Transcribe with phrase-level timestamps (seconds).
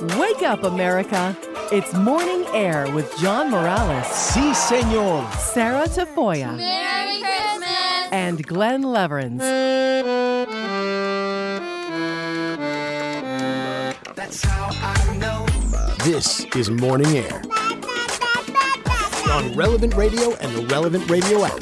[0.00, 1.36] Wake up, America.
[1.72, 5.28] It's Morning Air with John Morales, Sí, señor.
[5.38, 8.08] Sarah Tafoya, Merry Christmas!
[8.12, 9.38] and Glenn Lewerenz.
[14.14, 15.46] That's how I know.
[16.04, 17.42] This is Morning Air
[19.30, 21.58] on Relevant Radio and the Relevant Radio app.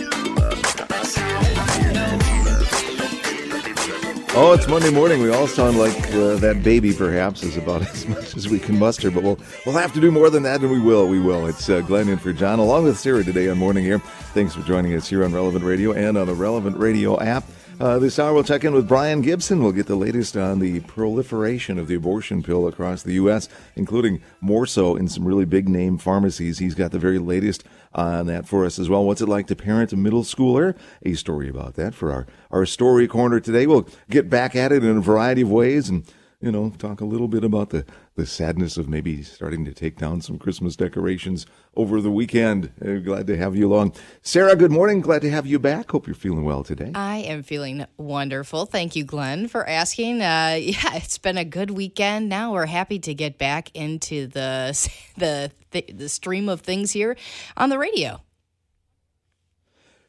[4.38, 5.22] Oh, it's Monday morning.
[5.22, 8.78] We all sound like uh, that baby, perhaps, is about as much as we can
[8.78, 9.10] muster.
[9.10, 11.08] But we'll we'll have to do more than that, and we will.
[11.08, 11.46] We will.
[11.46, 13.98] It's uh, Glenn in for John, along with Sarah today on Morning Air.
[13.98, 17.44] Thanks for joining us here on Relevant Radio and on the Relevant Radio app.
[17.78, 19.62] Uh, this hour, we'll check in with Brian Gibson.
[19.62, 24.22] We'll get the latest on the proliferation of the abortion pill across the U.S., including
[24.40, 26.58] more so in some really big name pharmacies.
[26.58, 29.04] He's got the very latest on that for us as well.
[29.04, 30.74] What's it like to parent a middle schooler?
[31.04, 33.66] A story about that for our, our story corner today.
[33.66, 37.04] We'll get back at it in a variety of ways and you know, talk a
[37.06, 37.84] little bit about the,
[38.16, 41.46] the sadness of maybe starting to take down some Christmas decorations
[41.76, 42.72] over the weekend.
[42.84, 43.92] Uh, glad to have you along.
[44.22, 45.02] Sarah, good morning.
[45.02, 45.90] Glad to have you back.
[45.90, 46.90] Hope you're feeling well today.
[46.94, 48.64] I am feeling wonderful.
[48.64, 50.22] Thank you, Glenn, for asking.
[50.22, 52.28] Uh, yeah, it's been a good weekend.
[52.28, 54.76] Now we're happy to get back into the
[55.16, 55.52] the
[55.92, 57.16] the stream of things here
[57.56, 58.20] on the radio.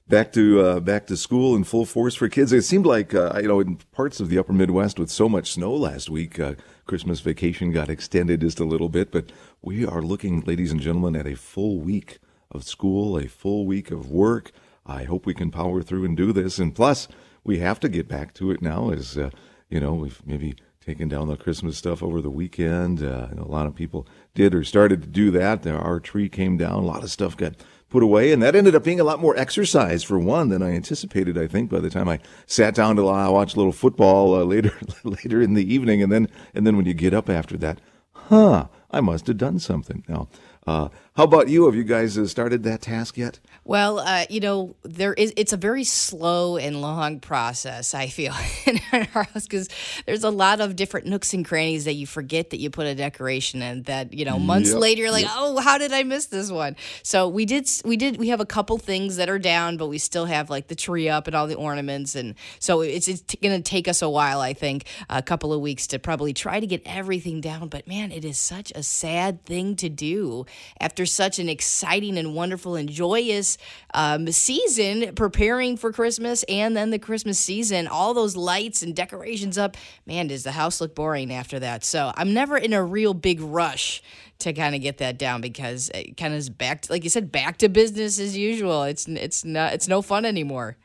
[0.08, 2.54] Back to uh, back to school in full force for kids.
[2.54, 5.52] It seemed like uh, you know in parts of the Upper Midwest with so much
[5.52, 6.54] snow last week, uh,
[6.88, 9.12] Christmas vacation got extended just a little bit.
[9.12, 13.66] But we are looking, ladies and gentlemen, at a full week of school, a full
[13.66, 14.52] week of work.
[14.86, 16.60] I hope we can power through and do this.
[16.60, 17.08] And plus,
[17.44, 19.30] we have to get back to it now, as uh,
[19.70, 23.04] you know, we've maybe taken down the Christmas stuff over the weekend.
[23.04, 25.68] Uh, a lot of people did or started to do that.
[25.68, 26.84] Our tree came down.
[26.84, 27.56] A lot of stuff got
[27.90, 30.72] put away, and that ended up being a lot more exercise for one than I
[30.72, 31.38] anticipated.
[31.38, 34.74] I think by the time I sat down to watch a little football uh, later
[35.04, 37.80] later in the evening, and then and then when you get up after that,
[38.14, 38.68] huh?
[38.90, 40.06] I must have done something.
[40.08, 40.30] Now,
[40.66, 41.66] uh, how about you?
[41.66, 43.40] Have you guys uh, started that task yet?
[43.66, 45.34] Well, uh, you know, there is.
[45.36, 47.95] It's a very slow and long process.
[47.95, 48.36] I feel
[48.67, 49.67] in our house because
[50.05, 52.94] there's a lot of different nooks and crannies that you forget that you put a
[52.94, 53.82] decoration in.
[53.83, 55.33] That you know, months Yep, later, you're like, yep.
[55.36, 56.76] oh, how did I miss this one?
[57.02, 57.67] So we did.
[57.84, 58.17] We did.
[58.17, 61.10] We have a couple things that are down, but we still have like the tree
[61.10, 64.39] up and all the ornaments, and so it's it's going to take us a while.
[64.39, 67.70] I think a couple of weeks to probably try to get everything down.
[67.70, 70.45] But man, it is such a sad thing to do
[70.80, 73.58] after such an exciting and wonderful and joyous
[73.94, 79.58] um, season preparing for Christmas and then the Christmas season, all those lights and decorations
[79.58, 79.76] up.
[80.06, 81.84] Man, does the house look boring after that?
[81.84, 84.02] So I'm never in a real big rush
[84.40, 87.10] to kind of get that down because it kind of is back, to, like you
[87.10, 88.84] said, back to business as usual.
[88.84, 90.78] It's it's not it's no fun anymore.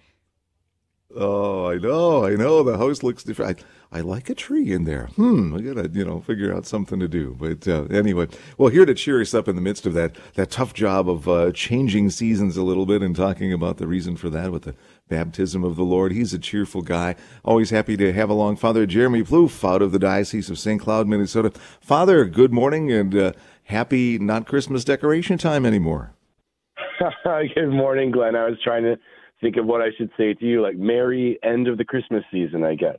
[1.14, 2.62] Oh, I know, I know.
[2.62, 3.60] The house looks different.
[3.60, 5.08] I, I like a tree in there.
[5.16, 7.36] Hmm, I gotta, you know, figure out something to do.
[7.38, 8.26] But uh, anyway,
[8.56, 11.28] well, here to cheer us up in the midst of that that tough job of
[11.28, 14.74] uh, changing seasons a little bit and talking about the reason for that with the
[15.08, 16.12] baptism of the Lord.
[16.12, 17.16] He's a cheerful guy.
[17.44, 20.80] Always happy to have along Father Jeremy Plouffe out of the Diocese of St.
[20.80, 21.52] Cloud, Minnesota.
[21.80, 23.32] Father, good morning and uh,
[23.64, 26.14] happy not Christmas decoration time anymore.
[27.54, 28.36] Good morning, Glenn.
[28.36, 28.96] I was trying to
[29.40, 32.62] think of what I should say to you, like merry end of the Christmas season,
[32.64, 32.98] I guess.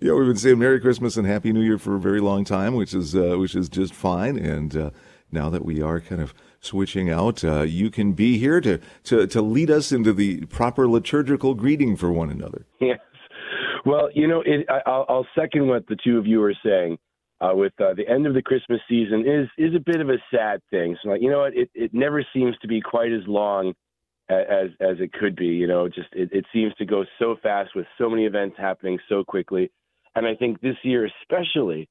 [0.00, 2.74] Yeah, we've been saying Merry Christmas and Happy New Year for a very long time,
[2.74, 4.38] which is uh, which is just fine.
[4.38, 4.90] And uh,
[5.32, 9.26] now that we are kind of switching out, uh, you can be here to, to
[9.26, 12.66] to lead us into the proper liturgical greeting for one another.
[12.80, 13.00] Yes.
[13.84, 16.98] Well, you know, it, I, I'll, I'll second what the two of you are saying.
[17.40, 20.18] Uh, with uh, the end of the Christmas season is is a bit of a
[20.32, 20.96] sad thing.
[21.02, 21.56] So, like, you know what?
[21.56, 23.74] It it never seems to be quite as long
[24.28, 25.46] as as it could be.
[25.46, 28.98] You know, just it, it seems to go so fast with so many events happening
[29.08, 29.70] so quickly.
[30.18, 31.88] And I think this year, especially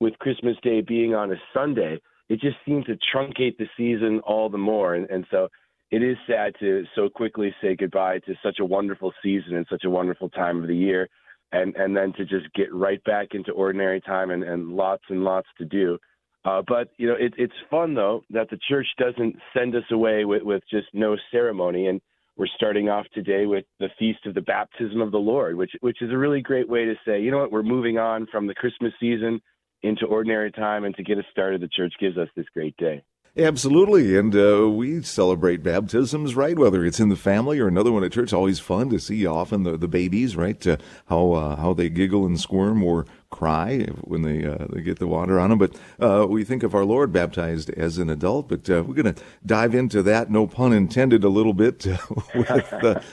[0.00, 4.50] with Christmas Day being on a Sunday, it just seemed to truncate the season all
[4.50, 4.96] the more.
[4.96, 5.46] And, and so
[5.92, 9.84] it is sad to so quickly say goodbye to such a wonderful season and such
[9.84, 11.08] a wonderful time of the year.
[11.52, 15.22] And, and then to just get right back into ordinary time and, and lots and
[15.22, 15.98] lots to do.
[16.44, 20.24] Uh, but you know, it, it's fun though that the church doesn't send us away
[20.24, 22.00] with, with just no ceremony, and
[22.38, 26.00] we're starting off today with the feast of the baptism of the Lord, which which
[26.00, 28.54] is a really great way to say, you know what, we're moving on from the
[28.54, 29.40] Christmas season
[29.82, 33.02] into ordinary time, and to get us started, the church gives us this great day.
[33.36, 36.58] Absolutely, and uh, we celebrate baptisms, right?
[36.58, 39.62] Whether it's in the family or another one at church, always fun to see often
[39.62, 40.66] the, the babies, right?
[40.66, 40.76] Uh,
[41.06, 45.06] how uh, how they giggle and squirm or cry when they uh, they get the
[45.06, 45.58] water on them.
[45.58, 48.48] But uh, we think of our Lord baptized as an adult.
[48.48, 51.86] But we're going to dive into that, no pun intended, a little bit
[52.34, 52.70] with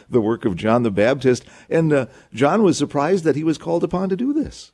[0.10, 1.46] the work of John the Baptist.
[1.70, 4.72] And John was surprised that he was called upon to do this.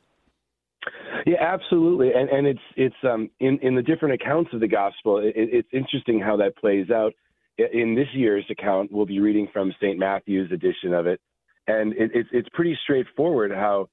[1.26, 5.18] Yeah, absolutely, and and it's it's um in in the different accounts of the gospel,
[5.20, 7.14] it, it's interesting how that plays out.
[7.58, 10.00] In this year's account, we'll be reading from St.
[10.00, 11.20] Matthew's edition of it,
[11.68, 13.88] and it, it's it's pretty straightforward how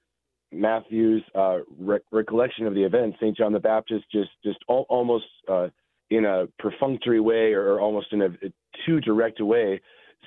[0.53, 3.37] Matthew's uh, re- recollection of the event, St.
[3.37, 5.69] John the Baptist, just just all, almost uh,
[6.11, 8.53] in a perfunctory way or almost in a, a
[8.87, 9.81] too direct a way,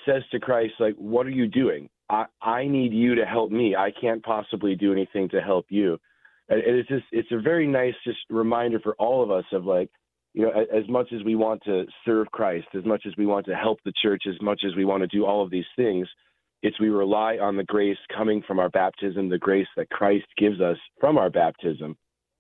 [0.06, 1.90] says to Christ like, "What are you doing?
[2.10, 3.76] I I need you to help me.
[3.76, 5.98] I can't possibly do anything to help you."
[6.50, 9.90] And it's just it's a very nice just reminder for all of us of like,
[10.34, 13.46] you know, as much as we want to serve Christ, as much as we want
[13.48, 16.08] to help the church, as much as we want to do all of these things
[16.64, 20.62] it's we rely on the grace coming from our baptism, the grace that Christ gives
[20.62, 21.98] us from our baptism.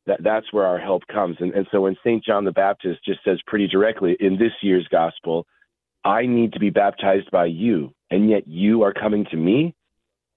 [0.07, 1.37] That that's where our help comes.
[1.39, 4.87] And and so when Saint John the Baptist just says pretty directly in this year's
[4.91, 5.45] gospel,
[6.03, 9.75] I need to be baptized by you, and yet you are coming to me.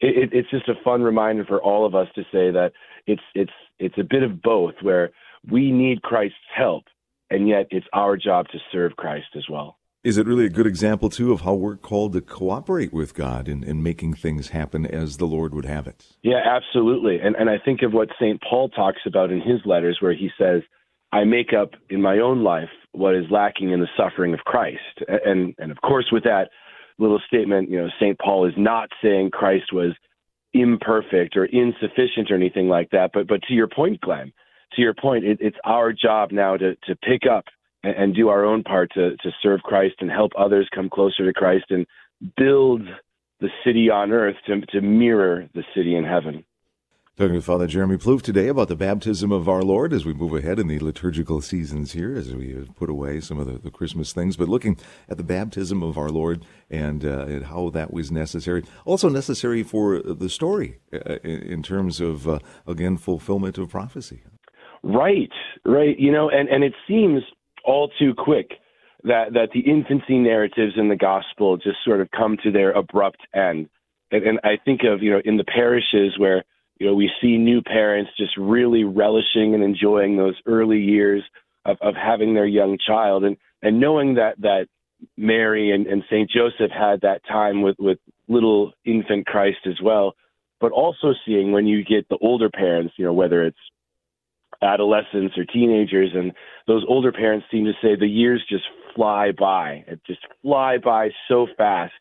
[0.04, 2.72] It, it, it's just a fun reminder for all of us to say that
[3.06, 5.10] it's it's it's a bit of both, where
[5.50, 6.84] we need Christ's help,
[7.30, 9.78] and yet it's our job to serve Christ as well.
[10.04, 13.48] Is it really a good example, too, of how we're called to cooperate with God
[13.48, 16.04] in, in making things happen as the Lord would have it?
[16.22, 17.20] Yeah, absolutely.
[17.20, 18.38] And, and I think of what St.
[18.42, 20.60] Paul talks about in his letters, where he says,
[21.10, 25.00] I make up in my own life what is lacking in the suffering of Christ.
[25.08, 26.50] And, and of course, with that
[26.98, 28.18] little statement, you know, St.
[28.18, 29.92] Paul is not saying Christ was
[30.52, 33.10] imperfect or insufficient or anything like that.
[33.12, 34.32] But, but to your point, Glenn,
[34.74, 37.44] to your point, it, it's our job now to, to pick up
[37.82, 41.26] and, and do our own part to, to serve Christ and help others come closer
[41.26, 41.86] to Christ and
[42.36, 42.82] build
[43.40, 46.44] the city on earth to, to mirror the city in heaven.
[47.16, 50.34] Talking with Father Jeremy Plouffe today about the baptism of our Lord as we move
[50.34, 54.12] ahead in the liturgical seasons here, as we put away some of the, the Christmas
[54.12, 54.76] things, but looking
[55.08, 58.64] at the baptism of our Lord and, uh, and how that was necessary.
[58.84, 64.24] Also necessary for the story uh, in, in, terms of, uh, again, fulfillment of prophecy.
[64.82, 65.30] Right,
[65.64, 65.96] right.
[65.96, 67.22] You know, and, and it seems
[67.64, 68.54] all too quick
[69.04, 73.20] that that the infancy narratives in the gospel just sort of come to their abrupt
[73.32, 73.68] end.
[74.10, 76.42] And, and I think of you know in the parishes where
[76.84, 81.22] you know we see new parents just really relishing and enjoying those early years
[81.64, 84.66] of, of having their young child and and knowing that that
[85.16, 87.96] Mary and, and Saint Joseph had that time with with
[88.28, 90.14] little infant Christ as well,
[90.60, 93.56] but also seeing when you get the older parents, you know whether it's
[94.60, 96.32] adolescents or teenagers, and
[96.66, 98.64] those older parents seem to say the years just
[98.94, 99.84] fly by.
[99.86, 101.94] It just fly by so fast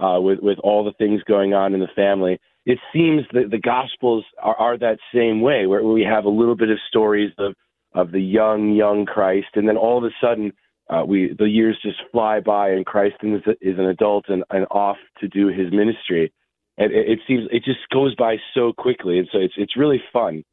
[0.00, 2.40] uh, with with all the things going on in the family.
[2.66, 6.56] It seems that the Gospels are, are that same way, where we have a little
[6.56, 7.54] bit of stories of
[7.94, 10.52] of the young young Christ, and then all of a sudden.
[10.88, 14.66] Uh, we the years just fly by, and Christ is, is an adult and, and
[14.70, 16.32] off to do his ministry,
[16.78, 20.00] and it, it seems it just goes by so quickly, and so it's it's really
[20.12, 20.44] fun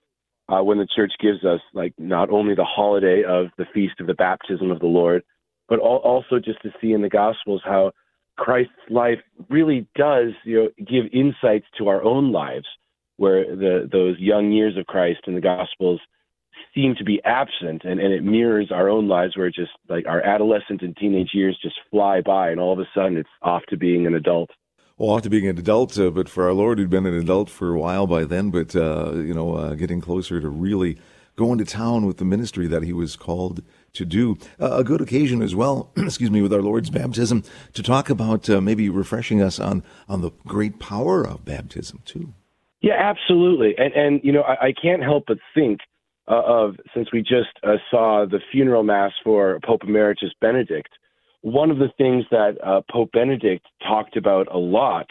[0.50, 4.08] uh, when the church gives us like not only the holiday of the feast of
[4.08, 5.22] the baptism of the Lord,
[5.70, 7.92] but al- also just to see in the Gospels how
[8.38, 9.20] Christ's life
[9.50, 12.66] really does you know give insights to our own lives,
[13.18, 16.02] where the those young years of Christ in the Gospels
[16.74, 20.22] seem to be absent, and, and it mirrors our own lives where just like our
[20.22, 23.78] adolescent and teenage years just fly by, and all of a sudden it's off to
[23.78, 24.50] being an adult.
[24.98, 27.50] Well, off to being an adult, uh, but for our Lord, who'd been an adult
[27.50, 31.00] for a while by then, but, uh, you know, uh, getting closer to really
[31.36, 33.64] going to town with the ministry that he was called
[33.94, 34.38] to do.
[34.60, 38.50] Uh, a good occasion as well, excuse me, with our Lord's baptism to talk about
[38.50, 42.34] uh, maybe refreshing us on, on the great power of baptism, too.
[42.82, 43.76] Yeah, absolutely.
[43.78, 45.80] And, and you know, I, I can't help but think
[46.28, 47.50] uh, of, since we just
[47.90, 50.90] saw the funeral mass for Pope Emeritus Benedict,
[51.42, 55.08] one of the things that uh, Pope Benedict talked about a lot,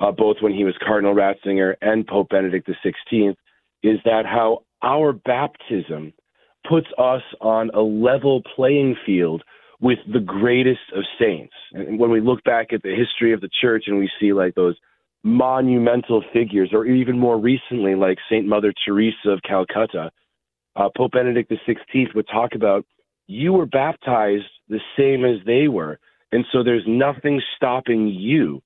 [0.00, 3.34] uh, both when he was Cardinal Ratzinger and Pope Benedict XVI,
[3.82, 6.12] is that how our baptism
[6.68, 9.42] puts us on a level playing field
[9.80, 11.54] with the greatest of saints.
[11.72, 14.54] And when we look back at the history of the church and we see like
[14.54, 14.76] those
[15.24, 20.10] monumental figures, or even more recently, like Saint Mother Teresa of Calcutta,
[20.76, 22.86] uh, Pope Benedict XVI would talk about
[23.26, 25.98] you were baptized the same as they were.
[26.32, 28.62] And so there's nothing stopping you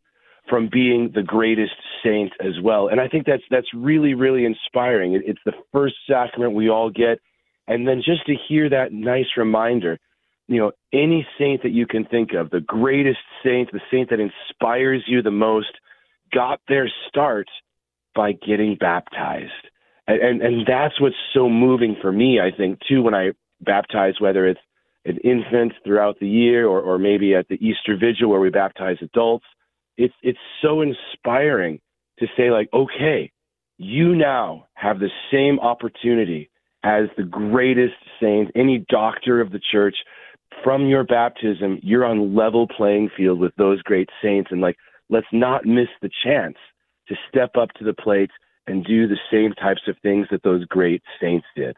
[0.49, 1.75] from being the greatest
[2.05, 2.89] saint as well.
[2.89, 5.15] And I think that's that's really really inspiring.
[5.15, 7.19] It, it's the first sacrament we all get,
[7.69, 9.99] and then just to hear that nice reminder,
[10.49, 14.21] you know, any saint that you can think of, the greatest saint, the saint that
[14.21, 15.73] inspires you the most,
[16.33, 17.49] got their start
[18.15, 19.53] by getting baptized.
[20.07, 24.15] And, and and that's what's so moving for me, I think, too, when I baptize,
[24.21, 24.61] whether it's
[25.05, 28.97] an infant throughout the year or, or maybe at the Easter Vigil where we baptize
[29.01, 29.47] adults.
[29.97, 31.81] It's it's so inspiring
[32.19, 33.33] to say like, okay,
[33.79, 36.51] you now have the same opportunity
[36.83, 39.97] as the greatest saint, any doctor of the church,
[40.63, 44.51] from your baptism, you're on level playing field with those great saints.
[44.51, 44.77] And like,
[45.11, 46.57] let's not miss the chance
[47.09, 48.31] to step up to the plate
[48.67, 51.77] and do the same types of things that those great saints did.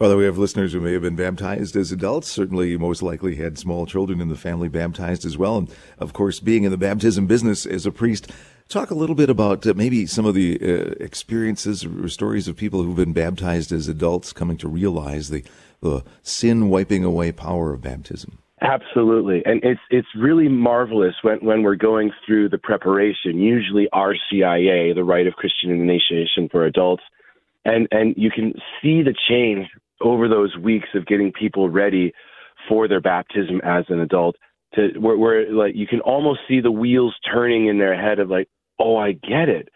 [0.00, 2.26] Father, we have listeners who may have been baptized as adults.
[2.30, 5.58] Certainly, most likely had small children in the family baptized as well.
[5.58, 8.32] And of course, being in the baptism business as a priest,
[8.70, 12.56] talk a little bit about uh, maybe some of the uh, experiences or stories of
[12.56, 15.44] people who've been baptized as adults coming to realize the,
[15.82, 18.38] the sin wiping away power of baptism.
[18.62, 23.38] Absolutely, and it's it's really marvelous when when we're going through the preparation.
[23.38, 27.02] Usually, RCIA, the Rite of Christian Initiation for adults,
[27.66, 29.68] and and you can see the change
[30.00, 32.12] over those weeks of getting people ready
[32.68, 34.36] for their baptism as an adult
[34.74, 38.28] to where, where like you can almost see the wheels turning in their head of
[38.28, 39.68] like oh i get it.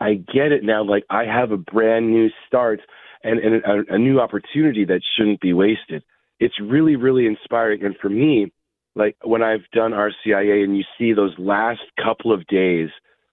[0.00, 0.82] I get it now.
[0.82, 2.80] Like i have a brand new start
[3.22, 6.02] and, and a, a new opportunity that shouldn't be wasted.
[6.38, 7.84] It's really really inspiring.
[7.84, 8.52] And for me
[8.96, 12.88] like when i've done rcia and you see those last couple of days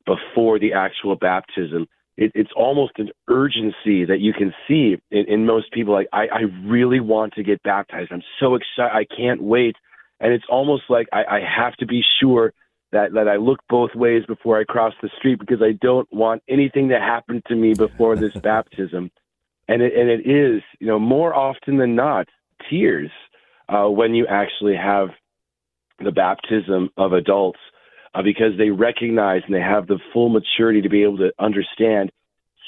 [0.06, 5.46] before the actual baptism it, it's almost an urgency that you can see in, in
[5.46, 5.94] most people.
[5.94, 8.12] Like, I, I really want to get baptized.
[8.12, 8.92] I'm so excited.
[8.92, 9.76] I can't wait.
[10.20, 12.54] And it's almost like I, I have to be sure
[12.92, 16.42] that, that I look both ways before I cross the street because I don't want
[16.50, 19.12] anything to happen to me before this baptism.
[19.68, 22.28] And it, and it is, you know, more often than not,
[22.70, 23.12] tears
[23.70, 25.10] uh, when you actually have
[26.04, 27.60] the baptism of adults
[28.14, 32.12] uh, because they recognize and they have the full maturity to be able to understand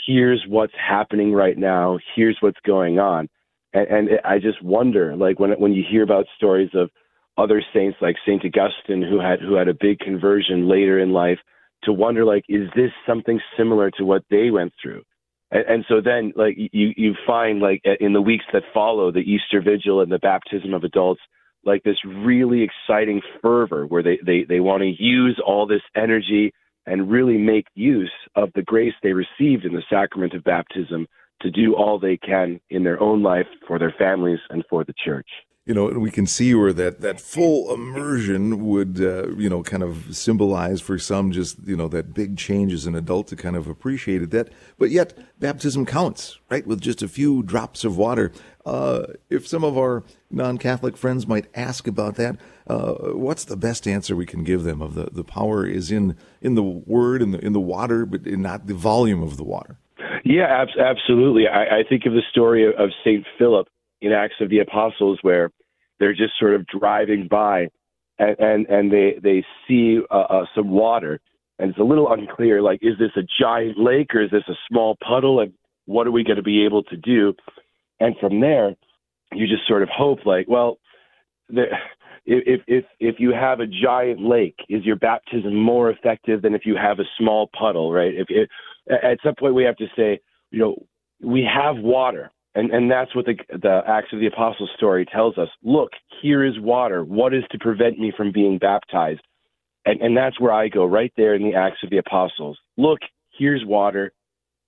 [0.06, 3.30] here's what's happening right now, here's what's going on.
[3.74, 6.90] And, and I just wonder, like when when you hear about stories of
[7.38, 11.38] other saints like Saint Augustine who had who had a big conversion later in life,
[11.84, 15.04] to wonder like, is this something similar to what they went through?
[15.52, 19.20] And, and so then, like you you find like in the weeks that follow the
[19.20, 21.22] Easter Vigil and the baptism of adults,
[21.66, 26.54] like this really exciting fervor where they, they, they want to use all this energy
[26.86, 31.08] and really make use of the grace they received in the sacrament of baptism
[31.42, 34.94] to do all they can in their own life for their families and for the
[35.06, 35.28] church
[35.70, 39.84] you know, we can see where that, that full immersion would, uh, you know, kind
[39.84, 43.56] of symbolize for some just, you know, that big change as an adult to kind
[43.56, 44.32] of appreciate it.
[44.32, 44.50] That,
[44.80, 46.66] but yet baptism counts, right?
[46.66, 48.32] With just a few drops of water.
[48.70, 53.88] Uh, if some of our non-Catholic friends might ask about that, uh, what's the best
[53.88, 54.80] answer we can give them?
[54.80, 58.28] Of the, the power is in in the word in the in the water, but
[58.28, 59.78] not the volume of the water.
[60.24, 61.48] Yeah, ab- absolutely.
[61.48, 63.68] I, I think of the story of, of Saint Philip
[64.02, 65.50] in Acts of the Apostles where
[66.00, 67.70] they're just sort of driving by
[68.20, 71.20] and and, and they they see uh, uh, some water
[71.58, 74.54] and it's a little unclear like is this a giant lake or is this a
[74.70, 75.54] small puddle and
[75.86, 77.34] what are we going to be able to do
[78.00, 78.76] and from there
[79.34, 80.78] you just sort of hope like well
[81.50, 81.78] there
[82.26, 86.66] if if if you have a giant lake is your baptism more effective than if
[86.66, 88.50] you have a small puddle right if it,
[88.92, 90.20] at some point we have to say
[90.52, 90.76] you know
[91.22, 95.38] we have water and, and that's what the, the Acts of the Apostles story tells
[95.38, 95.50] us.
[95.64, 95.92] Look,
[96.22, 97.04] here is water.
[97.04, 99.22] What is to prevent me from being baptized?
[99.86, 102.58] And, and that's where I go, right there in the Acts of the Apostles.
[102.76, 103.00] Look,
[103.38, 104.12] here's water.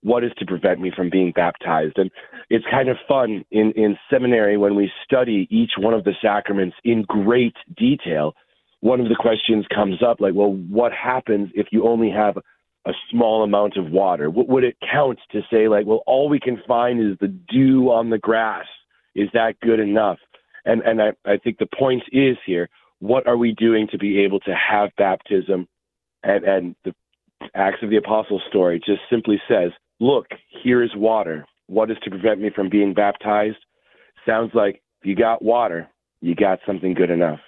[0.04, 1.98] What is to prevent me from being baptized?
[1.98, 2.10] And
[2.50, 6.76] it's kind of fun in, in seminary when we study each one of the sacraments
[6.84, 8.34] in great detail.
[8.80, 12.38] One of the questions comes up like, well, what happens if you only have
[12.86, 14.30] a small amount of water?
[14.30, 17.92] What would it count to say like, well, all we can find is the dew
[17.92, 18.66] on the grass?
[19.14, 20.18] Is that good enough?
[20.66, 24.20] And and I, I think the point is here, what are we doing to be
[24.20, 25.68] able to have baptism?
[26.24, 26.94] And and the
[27.56, 30.26] Acts of the Apostles story just simply says, look,
[30.64, 31.46] here is water.
[31.68, 33.58] What is to prevent me from being baptized?
[34.26, 35.88] Sounds like if you got water,
[36.20, 37.40] you got something good enough.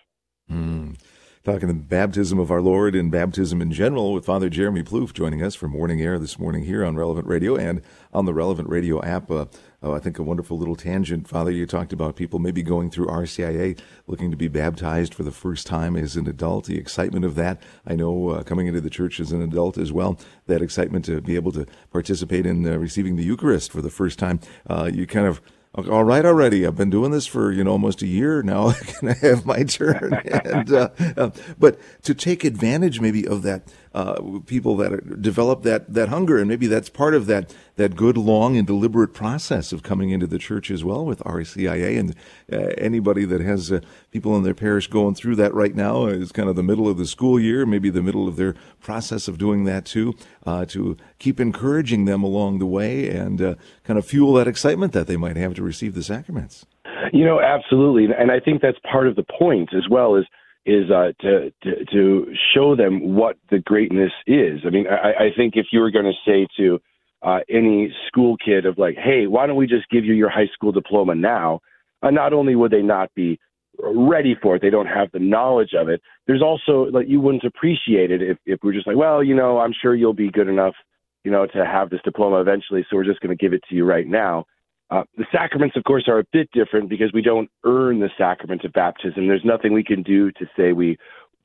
[1.45, 5.43] Talking the baptism of our Lord and baptism in general with Father Jeremy Plouffe joining
[5.43, 7.81] us for Morning Air this morning here on Relevant Radio and
[8.13, 9.29] on the Relevant Radio app.
[9.29, 9.47] Uh,
[9.81, 11.27] oh, I think a wonderful little tangent.
[11.27, 15.33] Father, you talked about people maybe going through RCIA looking to be baptized for the
[15.33, 17.61] first time as an adult, the excitement of that.
[17.85, 21.19] I know uh, coming into the church as an adult as well, that excitement to
[21.19, 24.39] be able to participate in uh, receiving the Eucharist for the first time.
[24.69, 25.41] Uh, you kind of
[25.75, 26.67] all right already.
[26.67, 28.71] I've been doing this for you know almost a year now.
[28.99, 30.13] Can i have my turn?
[30.13, 33.63] And uh, uh, but to take advantage maybe of that
[33.93, 36.37] uh, people that develop that, that hunger.
[36.37, 40.27] And maybe that's part of that, that good, long, and deliberate process of coming into
[40.27, 41.99] the church as well with RCIA.
[41.99, 42.15] And
[42.51, 43.81] uh, anybody that has uh,
[44.11, 46.97] people in their parish going through that right now is kind of the middle of
[46.97, 50.97] the school year, maybe the middle of their process of doing that too, uh, to
[51.19, 55.17] keep encouraging them along the way and uh, kind of fuel that excitement that they
[55.17, 56.65] might have to receive the sacraments.
[57.11, 60.15] You know, absolutely, and I think that's part of the point as well.
[60.15, 60.25] Is
[60.65, 64.61] is uh, to, to to show them what the greatness is.
[64.65, 66.79] I mean, I, I think if you were going to say to
[67.21, 70.47] uh, any school kid of like, hey, why don't we just give you your high
[70.53, 71.59] school diploma now?
[72.01, 73.39] Uh, not only would they not be
[73.79, 76.01] ready for it, they don't have the knowledge of it.
[76.27, 79.59] There's also like you wouldn't appreciate it if if we're just like, well, you know,
[79.59, 80.75] I'm sure you'll be good enough,
[81.23, 83.75] you know, to have this diploma eventually, so we're just going to give it to
[83.75, 84.45] you right now.
[84.93, 88.63] Uh, the sacraments, of course, are a bit different because we don't earn the sacrament
[88.63, 89.27] of baptism.
[89.27, 90.97] There's nothing we can do to say we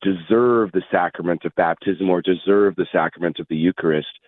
[0.03, 4.19] deserve the sacrament of baptism or deserve the sacrament of the Eucharist.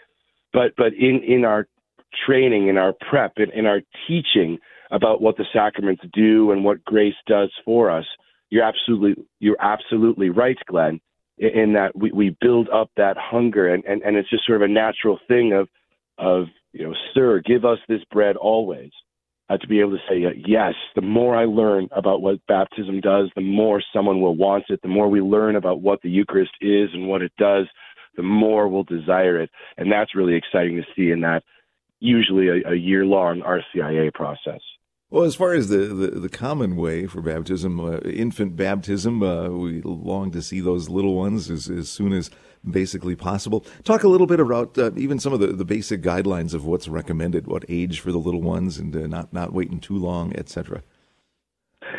[0.52, 1.68] But but in in our
[2.26, 4.58] training, in our prep, in, in our teaching
[4.90, 8.06] about what the sacraments do and what grace does for us,
[8.50, 11.00] you're absolutely you're absolutely right, Glenn.
[11.38, 14.68] In that we, we build up that hunger, and, and, and it's just sort of
[14.68, 15.70] a natural thing of
[16.18, 18.92] of you know, sir, give us this bread always.
[19.52, 23.02] Uh, to be able to say uh, yes, the more I learn about what baptism
[23.02, 24.82] does, the more someone will want it.
[24.82, 27.66] The more we learn about what the Eucharist is and what it does,
[28.16, 29.50] the more we'll desire it.
[29.78, 31.44] And that's really exciting to see in that
[32.00, 34.62] usually a, a year long RCIA process.
[35.10, 39.50] Well, as far as the, the, the common way for baptism, uh, infant baptism, uh,
[39.50, 42.30] we long to see those little ones as, as soon as
[42.70, 43.66] basically possible.
[43.84, 46.88] Talk a little bit about uh, even some of the, the basic guidelines of what's
[46.88, 50.84] recommended, what age for the little ones, and uh, not not waiting too long, etc.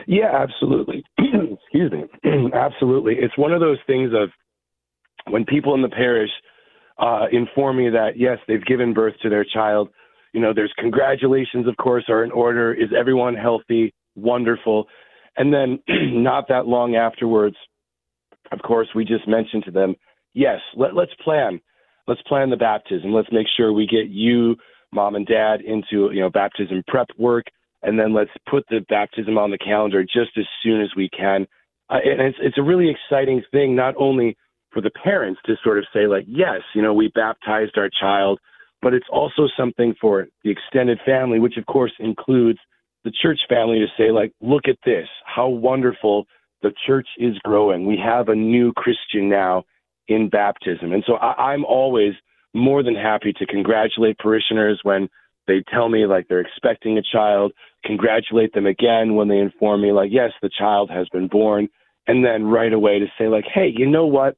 [0.07, 1.05] Yeah, absolutely.
[1.19, 2.05] Excuse me.
[2.55, 3.15] absolutely.
[3.19, 4.31] It's one of those things of
[5.31, 6.31] when people in the parish
[6.99, 9.89] uh, inform me that yes, they've given birth to their child
[10.33, 12.73] you know, there's congratulations, of course, are in order.
[12.73, 13.95] Is everyone healthy?
[14.17, 14.87] Wonderful.
[15.37, 15.79] And then
[16.23, 17.57] not that long afterwards,
[18.51, 19.95] of course, we just mentioned to them,
[20.35, 21.61] yes, let, let's plan.
[22.07, 23.13] Let's plan the baptism.
[23.13, 24.57] Let's make sure we get you,
[24.93, 27.45] mom and dad, into you know baptism prep work,
[27.83, 31.47] and then let's put the baptism on the calendar just as soon as we can.
[31.91, 34.37] Uh, and it's it's a really exciting thing, not only
[34.73, 38.41] for the parents to sort of say like, yes, you know, we baptized our child
[38.83, 42.59] but it's also something for the extended family, which of course includes
[43.05, 46.27] the church family to say, like, look at this, how wonderful
[46.63, 47.87] the church is growing.
[47.87, 49.65] We have a new Christian now
[50.13, 50.93] in baptism.
[50.93, 52.15] And so I, I'm always
[52.55, 55.09] more than happy to congratulate parishioners when
[55.47, 57.53] they tell me like they're expecting a child,
[57.85, 61.69] congratulate them again when they inform me like, yes, the child has been born.
[62.07, 64.37] And then right away to say like, hey, you know what?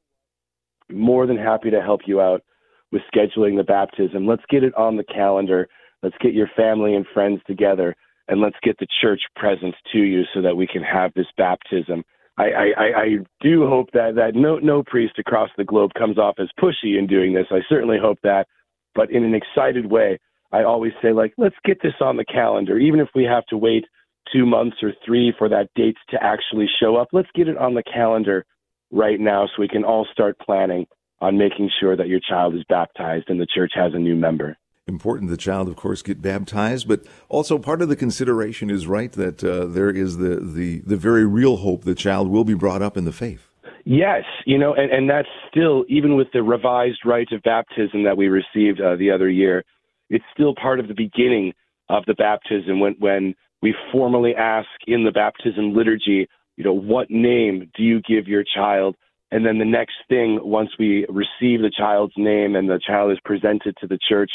[0.89, 2.43] More than happy to help you out
[2.91, 4.25] with scheduling the baptism.
[4.25, 5.67] Let's get it on the calendar.
[6.01, 7.95] Let's get your family and friends together,
[8.27, 12.03] and let's get the church present to you so that we can have this baptism.
[12.37, 13.07] I, I, I
[13.41, 17.07] do hope that, that no, no priest across the globe comes off as pushy in
[17.07, 17.47] doing this.
[17.49, 18.47] I certainly hope that,
[18.93, 20.19] but in an excited way.
[20.51, 23.57] I always say, like, let's get this on the calendar, even if we have to
[23.57, 23.85] wait
[24.31, 27.09] two months or three for that date to actually show up.
[27.11, 28.45] Let's get it on the calendar
[28.91, 30.85] right now so we can all start planning
[31.19, 34.57] on making sure that your child is baptized and the church has a new member.
[34.87, 39.11] Important the child, of course, get baptized, but also part of the consideration is right
[39.13, 42.83] that uh, there is the, the, the very real hope the child will be brought
[42.83, 43.49] up in the faith.
[43.83, 48.15] Yes, you know, and, and that's still, even with the revised rite of baptism that
[48.15, 49.63] we received uh, the other year,
[50.11, 51.53] it's still part of the beginning
[51.89, 57.09] of the baptism when, when we formally ask in the baptism liturgy, you know, what
[57.09, 58.95] name do you give your child?
[59.31, 63.17] And then the next thing, once we receive the child's name and the child is
[63.25, 64.29] presented to the church,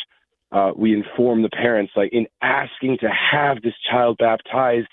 [0.52, 4.88] uh, we inform the parents, like in asking to have this child baptized,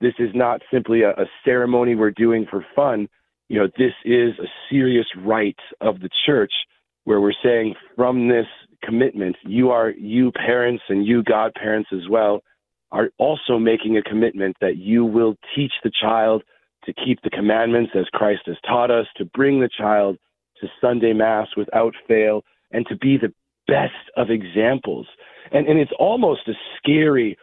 [0.00, 3.08] this is not simply a, a ceremony we're doing for fun.
[3.48, 6.52] You know, this is a serious rite of the church
[7.04, 8.46] where we're saying from this
[8.82, 12.42] commitment, you are, you parents and you godparents as well,
[12.90, 16.42] are also making a commitment that you will teach the child
[16.84, 20.16] to keep the commandments as Christ has taught us, to bring the child
[20.60, 23.32] to Sunday Mass without fail, and to be the
[23.66, 25.06] best of examples.
[25.52, 27.36] And, and it's almost a scary,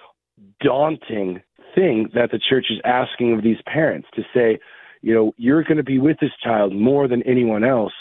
[0.59, 1.41] daunting
[1.75, 4.59] thing that the church is asking of these parents to say,
[5.01, 7.93] you know, you're going to be with this child more than anyone else,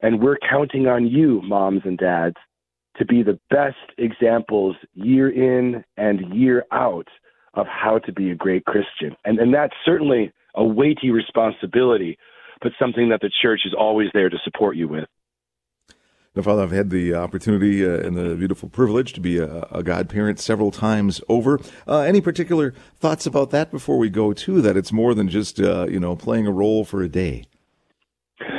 [0.00, 2.36] and we're counting on you, moms and dads,
[2.96, 7.06] to be the best examples year in and year out
[7.54, 9.16] of how to be a great Christian.
[9.24, 12.18] And, and that's certainly a weighty responsibility,
[12.60, 15.04] but something that the church is always there to support you with.
[16.34, 19.82] Now, Father, I've had the opportunity uh, and the beautiful privilege to be a, a
[19.82, 21.58] godparent several times over.
[21.86, 24.76] Uh, any particular thoughts about that before we go to that?
[24.76, 27.44] It's more than just, uh, you know, playing a role for a day.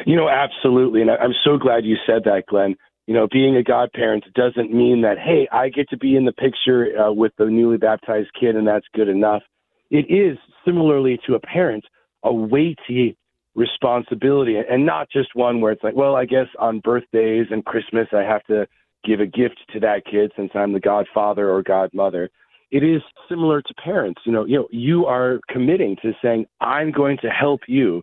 [0.06, 1.02] You know, absolutely.
[1.02, 2.76] And I'm so glad you said that, Glenn.
[3.08, 6.32] You know, being a godparent doesn't mean that, hey, I get to be in the
[6.32, 9.42] picture uh, with the newly baptized kid and that's good enough.
[9.90, 11.86] It is, similarly to a parent,
[12.24, 13.18] a weighty
[13.60, 18.08] responsibility and not just one where it's like, well, I guess on birthdays and Christmas
[18.14, 18.66] I have to
[19.06, 22.30] give a gift to that kid since I'm the godfather or godmother.
[22.72, 24.22] It is similar to parents.
[24.26, 28.02] You know, you know, you are committing to saying, I'm going to help you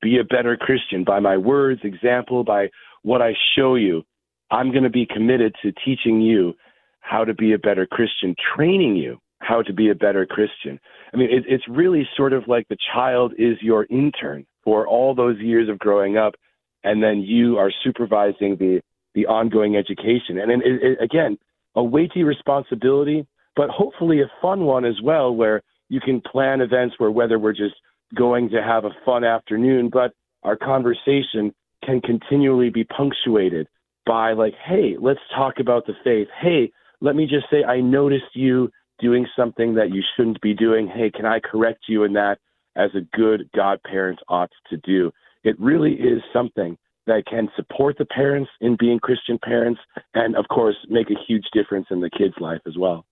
[0.00, 2.68] be a better Christian by my words, example, by
[3.02, 4.04] what I show you.
[4.50, 6.54] I'm going to be committed to teaching you
[7.00, 10.80] how to be a better Christian, training you how to be a better Christian.
[11.12, 15.14] I mean, it, it's really sort of like the child is your intern for all
[15.14, 16.34] those years of growing up,
[16.82, 18.80] and then you are supervising the
[19.14, 20.40] the ongoing education.
[20.40, 21.38] And it, it, again,
[21.76, 26.96] a weighty responsibility, but hopefully a fun one as well, where you can plan events
[26.98, 27.76] where whether we're just
[28.14, 33.68] going to have a fun afternoon, but our conversation can continually be punctuated
[34.06, 36.28] by like, hey, let's talk about the faith.
[36.40, 40.88] Hey, let me just say I noticed you doing something that you shouldn't be doing.
[40.88, 42.38] Hey, can I correct you in that
[42.76, 45.12] as a good godparent ought to do?
[45.42, 49.80] It really is something that can support the parents in being Christian parents
[50.14, 53.04] and of course make a huge difference in the kid's life as well.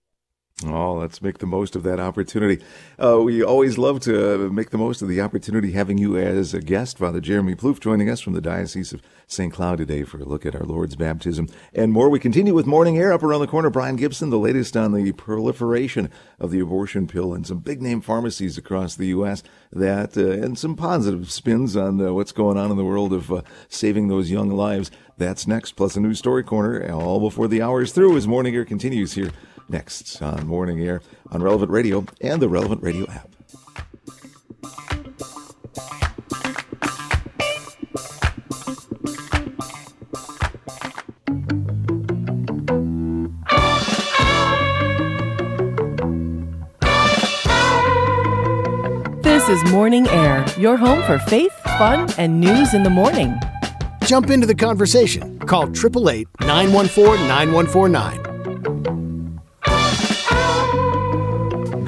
[0.65, 2.63] Oh, let's make the most of that opportunity.
[3.01, 6.61] Uh, we always love to make the most of the opportunity having you as a
[6.61, 9.51] guest, Father Jeremy Plouffe, joining us from the Diocese of St.
[9.51, 12.09] Cloud today for a look at our Lord's baptism and more.
[12.09, 13.69] We continue with Morning Air up around the corner.
[13.69, 18.01] Brian Gibson, the latest on the proliferation of the abortion pill and some big name
[18.01, 19.43] pharmacies across the U.S.
[19.71, 23.31] that, uh, and some positive spins on uh, what's going on in the world of
[23.31, 24.91] uh, saving those young lives.
[25.17, 28.55] That's next, plus a new story corner, all before the hour is through as Morning
[28.55, 29.31] Air continues here
[29.69, 33.29] next on Morning Air on Relevant Radio and the Relevant Radio app.
[49.21, 53.37] This is Morning Air, your home for faith, fun, and news in the morning.
[54.05, 55.39] Jump into the conversation.
[55.39, 58.32] Call 888 914 9149.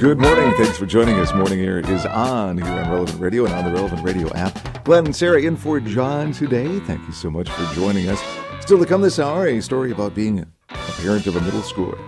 [0.05, 0.53] Good morning.
[0.53, 1.33] Thanks for joining us.
[1.33, 4.83] Morning Air is on here on Relevant Radio and on the Relevant Radio app.
[4.83, 6.79] Glenn and Sarah in for John today.
[6.81, 8.23] Thank you so much for joining us.
[8.59, 10.47] Still to come this hour, a story about being a
[11.01, 11.99] parent of a middle schooler.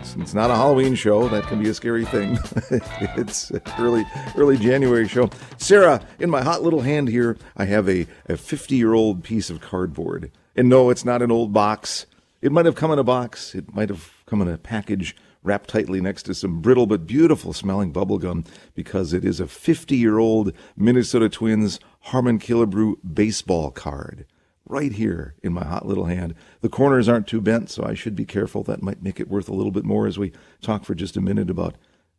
[0.00, 1.28] It's, it's not a Halloween show.
[1.28, 2.38] That can be a scary thing.
[3.18, 5.28] it's early early January show.
[5.58, 9.50] Sarah, in my hot little hand here, I have a, a 50 year old piece
[9.50, 10.30] of cardboard.
[10.56, 12.06] And no, it's not an old box.
[12.40, 13.54] It might have come in a box.
[13.54, 17.52] It might have come in a package wrapped tightly next to some brittle but beautiful
[17.52, 24.26] smelling bubblegum because it is a 50 year old Minnesota Twins Harmon Killebrew baseball card.
[24.64, 26.34] Right here in my hot little hand.
[26.60, 28.62] The corners aren't too bent, so I should be careful.
[28.62, 31.22] That might make it worth a little bit more as we talk for just a
[31.22, 31.76] minute about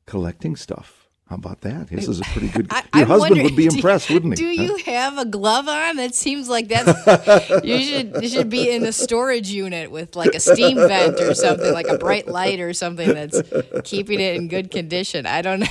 [0.07, 0.98] collecting stuff.
[1.29, 1.89] How about that?
[1.89, 2.67] His is a pretty good.
[2.71, 4.43] I, your I'm husband would be do- impressed, wouldn't he?
[4.43, 4.63] Do Huh?
[4.63, 5.97] you have a glove on?
[5.97, 6.87] That seems like that's
[7.63, 11.35] you should you should be in a storage unit with like a steam vent or
[11.35, 13.39] something, like a bright light or something that's
[13.83, 15.27] keeping it in good condition.
[15.27, 15.67] I don't know.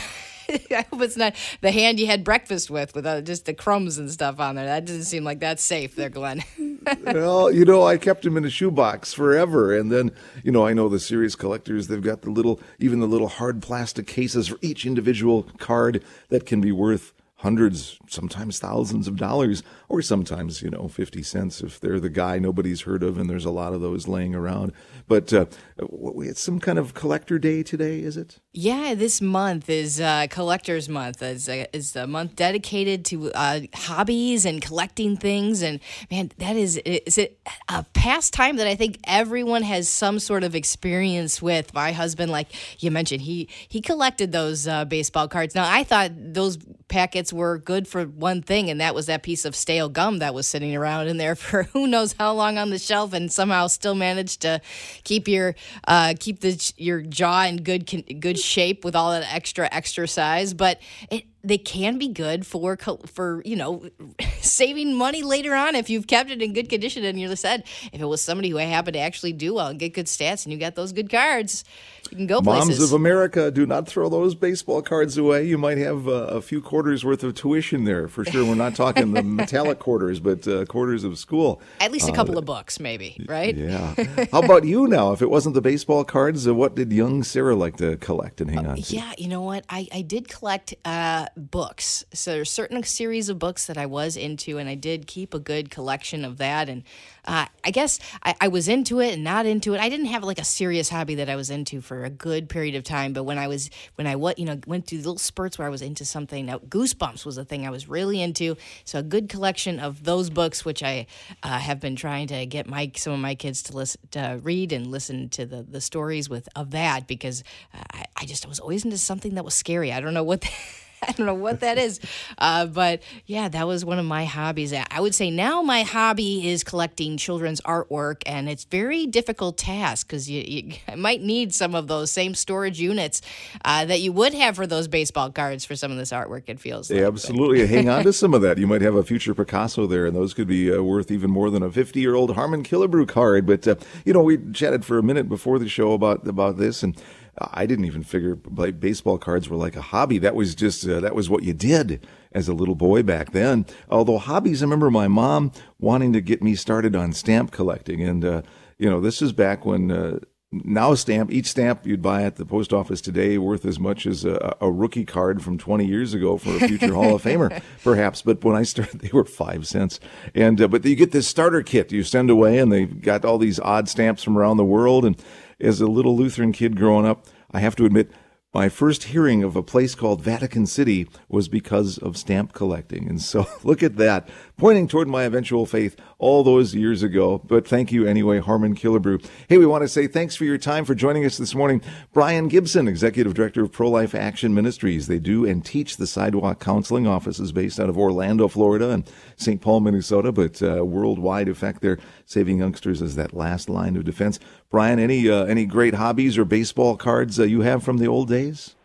[0.70, 3.98] I hope it's not the hand you had breakfast with, with uh, just the crumbs
[3.98, 4.66] and stuff on there.
[4.66, 6.42] That doesn't seem like that's safe there, Glenn.
[7.04, 10.72] well, you know, I kept him in a shoebox forever, and then, you know, I
[10.72, 11.88] know the serious collectors.
[11.88, 16.46] They've got the little, even the little hard plastic cases for each individual card that
[16.46, 21.78] can be worth hundreds, sometimes thousands of dollars, or sometimes, you know, 50 cents if
[21.78, 24.72] they're the guy nobody's heard of, and there's a lot of those laying around.
[25.06, 25.46] But uh,
[25.78, 28.40] it's some kind of collector day today, is it?
[28.52, 31.22] Yeah, this month is uh, Collectors Month.
[31.22, 35.62] It's a, is a month dedicated to uh, hobbies and collecting things.
[35.62, 35.78] And
[36.10, 40.56] man, that is is it a pastime that I think everyone has some sort of
[40.56, 41.72] experience with.
[41.72, 42.48] My husband, like
[42.82, 45.54] you mentioned, he he collected those uh, baseball cards.
[45.54, 49.44] Now I thought those packets were good for one thing, and that was that piece
[49.44, 52.70] of stale gum that was sitting around in there for who knows how long on
[52.70, 54.60] the shelf, and somehow still managed to
[55.04, 55.54] keep your
[55.86, 60.54] uh, keep the your jaw in good good shape with all that extra exercise.
[60.54, 63.88] But it they can be good for for you know
[64.40, 67.04] saving money later on if you've kept it in good condition.
[67.04, 69.94] And you said if it was somebody who happened to actually do well and get
[69.94, 71.64] good stats, and you got those good cards,
[72.10, 72.92] you can go Moms places.
[72.92, 75.44] of America, do not throw those baseball cards away.
[75.44, 78.44] You might have uh, a few quarters worth of tuition there for sure.
[78.44, 81.60] We're not talking the metallic quarters, but uh, quarters of school.
[81.80, 83.54] At least a couple of books, maybe, right?
[83.54, 83.94] Yeah.
[84.32, 85.12] How about you now?
[85.12, 88.50] If it wasn't the baseball cards, uh, what did young Sarah like to collect and
[88.50, 88.96] hang on to?
[88.96, 89.64] Yeah, you know what?
[89.68, 92.04] I, I did collect uh, books.
[92.12, 95.38] So there's certain series of books that I was into, and I did keep a
[95.38, 96.68] good collection of that.
[96.68, 96.82] And
[97.24, 99.80] uh, I guess I, I was into it and not into it.
[99.80, 102.74] I didn't have like a serious hobby that I was into for a good period
[102.74, 103.12] of time.
[103.12, 105.70] But when I was when I what you know went through little spurts where I
[105.70, 108.56] was into something, now Goosebumps was a thing I was really into.
[108.84, 111.06] So a good collection of those books, which I
[111.42, 114.72] uh, have been trying to get my some of my kids to listen to read
[114.72, 118.58] and listen to the the stories with of that because uh, I, I just was
[118.58, 119.92] always into something that was scary.
[119.92, 120.44] I don't know what.
[121.06, 122.00] I don't know what that is.
[122.38, 124.72] Uh, but yeah, that was one of my hobbies.
[124.72, 130.06] I would say now my hobby is collecting children's artwork, and it's very difficult task
[130.06, 133.20] because you, you might need some of those same storage units
[133.64, 136.44] uh, that you would have for those baseball cards for some of this artwork.
[136.48, 137.00] It feels like.
[137.00, 137.66] Yeah, absolutely.
[137.66, 138.58] Hang on to some of that.
[138.58, 141.50] You might have a future Picasso there, and those could be uh, worth even more
[141.50, 143.46] than a 50 year old Harmon Killebrew card.
[143.46, 146.82] But, uh, you know, we chatted for a minute before the show about, about this,
[146.82, 147.00] and
[147.40, 150.18] I didn't even figure like baseball cards were like a hobby.
[150.18, 153.66] That was just uh, that was what you did as a little boy back then.
[153.90, 158.24] Although hobbies, I remember my mom wanting to get me started on stamp collecting, and
[158.24, 158.42] uh,
[158.78, 159.90] you know this is back when.
[159.90, 160.18] Uh,
[160.50, 164.24] now stamp each stamp you'd buy at the post office today worth as much as
[164.24, 168.22] a, a rookie card from 20 years ago for a future hall of famer perhaps
[168.22, 170.00] but when i started they were five cents
[170.34, 173.36] and uh, but you get this starter kit you send away and they've got all
[173.36, 175.22] these odd stamps from around the world and
[175.60, 178.10] as a little Lutheran kid growing up, I have to admit,
[178.54, 183.06] my first hearing of a place called Vatican City was because of stamp collecting.
[183.06, 187.42] And so look at that, pointing toward my eventual faith all those years ago.
[187.44, 189.22] But thank you anyway, Harmon Killebrew.
[189.48, 191.82] Hey, we want to say thanks for your time for joining us this morning.
[192.14, 195.08] Brian Gibson, Executive Director of Pro Life Action Ministries.
[195.08, 199.60] They do and teach the sidewalk counseling offices based out of Orlando, Florida and St.
[199.60, 204.40] Paul, Minnesota, but uh, worldwide effect they're saving youngsters as that last line of defense.
[204.70, 208.28] Brian, any uh, any great hobbies or baseball cards uh, you have from the old
[208.28, 208.76] days?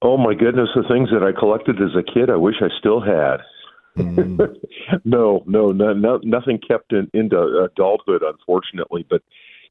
[0.00, 3.00] Oh my goodness, the things that I collected as a kid, I wish I still
[3.00, 3.38] had.
[3.96, 4.56] Mm.
[5.04, 9.04] no, no, no, no, nothing kept in, into adulthood, unfortunately.
[9.08, 9.22] But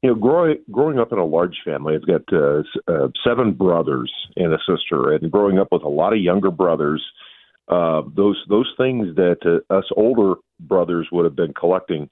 [0.02, 4.12] you know, growing growing up in a large family, I've got uh, uh, seven brothers
[4.36, 7.02] and a sister, and growing up with a lot of younger brothers,
[7.68, 9.38] uh, those those things that
[9.70, 12.10] uh, us older brothers would have been collecting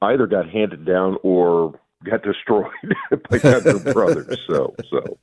[0.00, 1.78] either got handed down or
[2.10, 2.70] got destroyed
[3.30, 4.38] by younger brothers.
[4.46, 5.18] So, so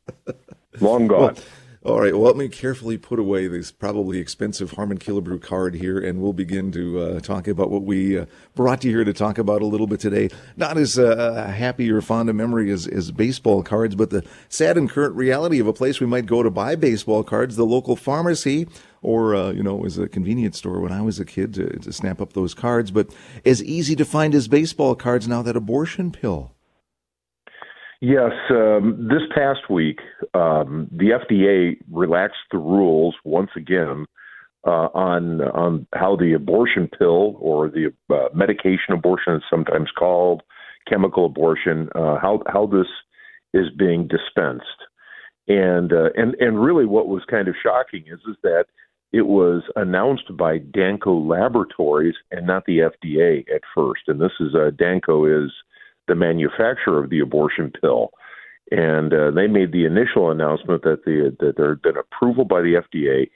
[0.80, 1.36] long gone.
[1.36, 1.44] Well,
[1.86, 2.14] all right.
[2.14, 6.32] Well, let me carefully put away this probably expensive Harmon Killebrew card here, and we'll
[6.32, 9.66] begin to uh, talk about what we uh, brought you here to talk about a
[9.66, 10.30] little bit today.
[10.56, 14.78] Not as uh, happy or fond a memory as, as baseball cards, but the sad
[14.78, 17.98] and current reality of a place we might go to buy baseball cards, the local
[17.98, 18.66] pharmacy,
[19.02, 21.68] or uh, you know, it was a convenience store when I was a kid to,
[21.80, 22.92] to snap up those cards.
[22.92, 23.14] But
[23.46, 26.53] as easy to find as baseball cards now that abortion pill.
[28.06, 30.00] Yes, um, this past week,
[30.34, 34.08] um, the FDA relaxed the rules once again
[34.68, 40.44] uh, on on how the abortion pill or the uh, medication abortion, is sometimes called
[40.86, 42.88] chemical abortion, uh, how how this
[43.54, 44.66] is being dispensed,
[45.48, 48.66] and uh, and and really, what was kind of shocking is is that
[49.14, 54.54] it was announced by Danco Laboratories and not the FDA at first, and this is
[54.56, 55.54] uh, Danco is
[56.08, 58.12] the manufacturer of the abortion pill.
[58.72, 62.62] And uh, they made the initial announcement that, the, that there had been approval by
[62.62, 63.30] the FDA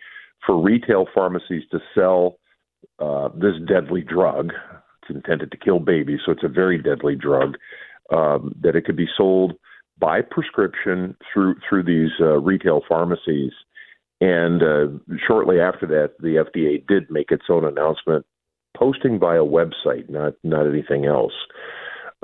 [0.46, 2.38] for retail pharmacies to sell
[3.00, 4.52] uh, this deadly drug.
[5.02, 7.58] It's intended to kill babies, so it's a very deadly drug.
[8.10, 9.56] Um, that it could be sold
[10.00, 13.52] by prescription through through these uh, retail pharmacies.
[14.22, 18.26] And uh, shortly after that, the FDA did make its own announcement,
[18.76, 21.34] posting via website, not not anything else.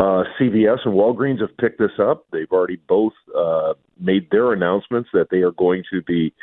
[0.03, 2.25] Uh, CVS and Walgreens have picked this up.
[2.33, 6.33] They've already both uh, made their announcements that they are going to be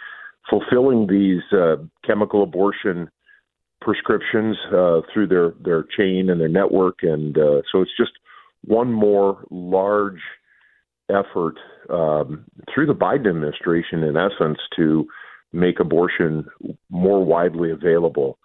[0.48, 3.10] fulfilling these uh, chemical abortion
[3.82, 8.12] prescriptions uh, through their their chain and their network, and uh, so it's just
[8.64, 10.22] one more large
[11.10, 11.56] effort
[11.90, 15.06] um, through the Biden administration, in essence, to
[15.52, 16.46] make abortion
[16.88, 18.38] more widely available.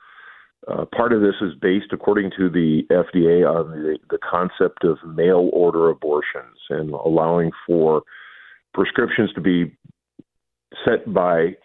[0.68, 4.98] Uh, part of this is based, according to the FDA, on the, the concept of
[5.16, 8.02] mail order abortions and allowing for
[8.74, 9.78] prescriptions to be
[10.84, 11.56] set by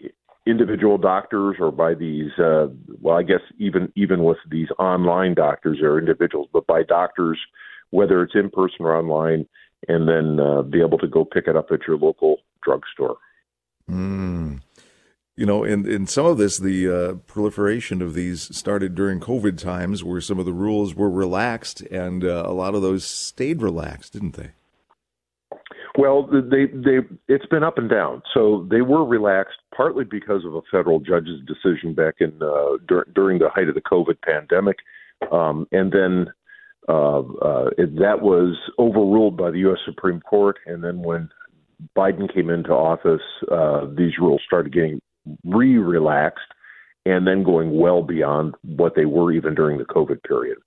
[0.46, 2.66] individual doctors or by these uh,
[3.00, 7.38] well i guess even even with these online doctors or individuals but by doctors
[7.90, 9.46] whether it's in person or online
[9.88, 13.18] and then uh, be able to go pick it up at your local drugstore
[13.90, 14.58] mm.
[15.40, 19.56] You know in in some of this the uh, proliferation of these started during covid
[19.56, 23.62] times where some of the rules were relaxed and uh, a lot of those stayed
[23.62, 24.50] relaxed didn't they
[25.98, 28.22] well, they they it's been up and down.
[28.32, 33.08] So they were relaxed partly because of a federal judge's decision back in uh, dur-
[33.12, 34.76] during the height of the COVID pandemic,
[35.32, 36.32] um, and then
[36.88, 39.80] uh, uh, that was overruled by the U.S.
[39.84, 40.58] Supreme Court.
[40.64, 41.28] And then when
[41.96, 45.00] Biden came into office, uh, these rules started getting
[45.44, 46.52] re-relaxed,
[47.06, 50.58] and then going well beyond what they were even during the COVID period.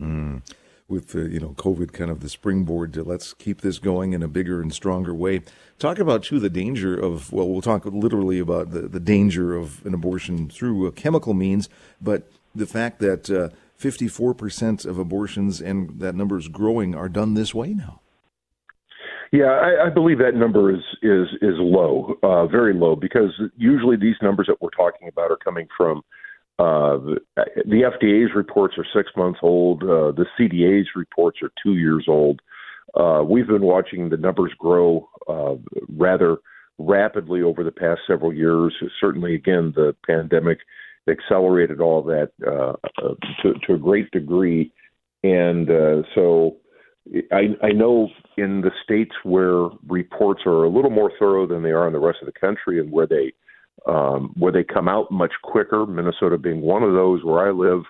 [0.00, 0.42] Mm
[0.88, 4.22] with uh, you know COVID kind of the springboard to let's keep this going in
[4.22, 5.42] a bigger and stronger way.
[5.78, 9.84] Talk about too the danger of well, we'll talk literally about the, the danger of
[9.86, 11.68] an abortion through a chemical means,
[12.00, 17.34] but the fact that uh, 54% of abortions and that number is growing are done
[17.34, 18.00] this way now.
[19.32, 23.96] Yeah, I, I believe that number is is is low, uh, very low, because usually
[23.96, 26.02] these numbers that we're talking about are coming from
[26.58, 26.98] uh,
[27.36, 29.82] the FDA's reports are six months old.
[29.82, 32.40] Uh, the CDC's reports are two years old.
[32.94, 35.54] Uh, we've been watching the numbers grow uh,
[35.88, 36.38] rather
[36.78, 38.74] rapidly over the past several years.
[39.00, 40.58] Certainly, again, the pandemic
[41.08, 42.72] accelerated all that uh,
[43.04, 44.72] uh, to, to, a great degree.
[45.22, 45.68] And
[46.14, 46.56] so
[47.32, 51.70] I, I know in the states where reports are a little more thorough than they
[51.70, 53.32] are in the rest of the country and where they
[53.86, 55.86] um, where they come out much quicker.
[55.86, 57.82] Minnesota being one of those where I live,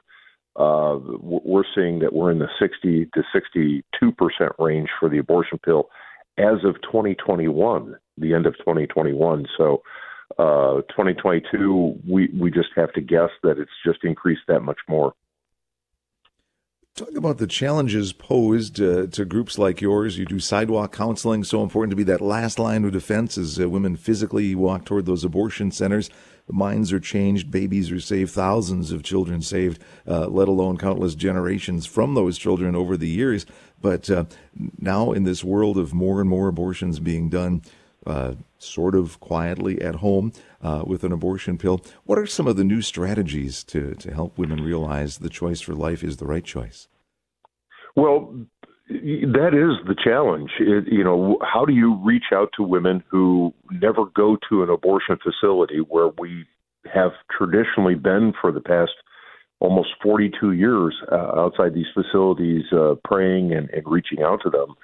[0.57, 5.59] uh, we're seeing that we're in the 60 to 62 percent range for the abortion
[5.59, 5.89] pill
[6.37, 9.47] as of 2021, the end of 2021.
[9.57, 9.83] So,
[10.39, 15.15] uh, 2022, we we just have to guess that it's just increased that much more.
[16.99, 20.19] Talk about the challenges posed uh, to groups like yours.
[20.19, 23.69] You do sidewalk counseling, so important to be that last line of defense as uh,
[23.69, 26.11] women physically walk toward those abortion centers.
[26.49, 31.87] Minds are changed, babies are saved, thousands of children saved, uh, let alone countless generations
[31.87, 33.47] from those children over the years.
[33.81, 34.25] But uh,
[34.81, 37.63] now, in this world of more and more abortions being done,
[38.09, 41.81] uh, sort of quietly at home uh, with an abortion pill.
[42.05, 45.75] What are some of the new strategies to, to help women realize the choice for
[45.75, 46.89] life is the right choice?
[47.95, 48.35] Well,
[48.89, 50.51] that is the challenge.
[50.61, 54.71] It, you know, how do you reach out to women who never go to an
[54.71, 56.47] abortion facility where we
[56.93, 58.93] have traditionally been for the past
[59.61, 64.75] almost 42 years uh, outside these facilities, uh, praying and, and reaching out to them?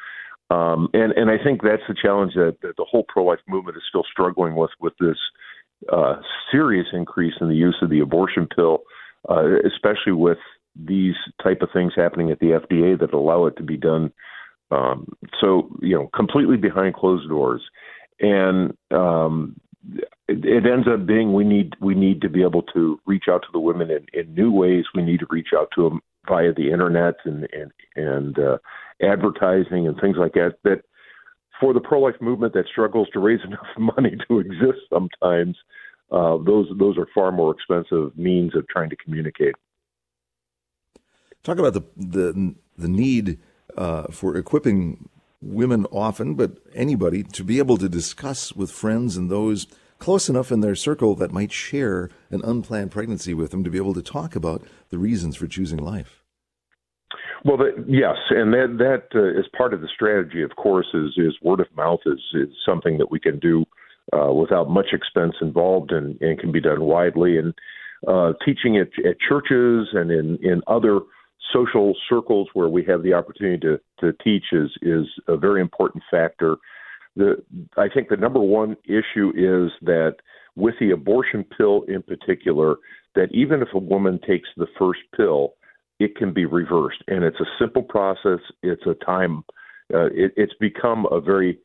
[0.55, 3.77] Um, and and I think that's the challenge that, that the whole pro life movement
[3.77, 5.19] is still struggling with with this
[5.93, 6.17] uh,
[6.53, 8.83] serious increase in the use of the abortion pill,
[9.29, 10.39] uh, especially with
[10.77, 14.13] these type of things happening at the FDA that allow it to be done.
[14.71, 15.09] Um,
[15.41, 17.63] so you know, completely behind closed doors,
[18.21, 19.57] and um,
[20.29, 23.43] it, it, ends up being we need we need to be able to reach out
[23.43, 24.85] to the women in, in new ways.
[24.95, 28.59] We need to reach out to them via the internet and and and uh,
[29.03, 30.55] advertising and things like that.
[30.65, 30.83] That
[31.61, 35.57] for the pro life movement that struggles to raise enough money to exist sometimes,
[36.11, 39.55] uh, those those are far more expensive means of trying to communicate.
[41.43, 43.39] Talk about the the the need
[43.77, 45.09] uh, for equipping
[45.41, 49.67] women often, but anybody to be able to discuss with friends and those
[49.99, 53.79] close enough in their circle that might share an unplanned pregnancy with them to be
[53.79, 56.24] able to talk about the reasons for choosing life.
[57.45, 60.43] Well, the, yes, and that that uh, is part of the strategy.
[60.43, 63.67] Of course, is is word of mouth is is something that we can do
[64.17, 67.37] uh, without much expense involved, and, and can be done widely.
[67.37, 67.53] And
[68.09, 71.01] uh, teaching at, at churches and in in other
[71.53, 76.03] social circles where we have the opportunity to to teach is is a very important
[76.11, 76.57] factor.
[77.15, 77.43] The
[77.77, 80.17] I think the number one issue is that
[80.57, 82.77] with the abortion pill in particular,
[83.15, 85.55] that even if a woman takes the first pill
[86.05, 87.03] it can be reversed.
[87.09, 88.41] And it's a simple process.
[88.63, 89.45] It's a time.
[89.93, 91.59] Uh, it, it's become a very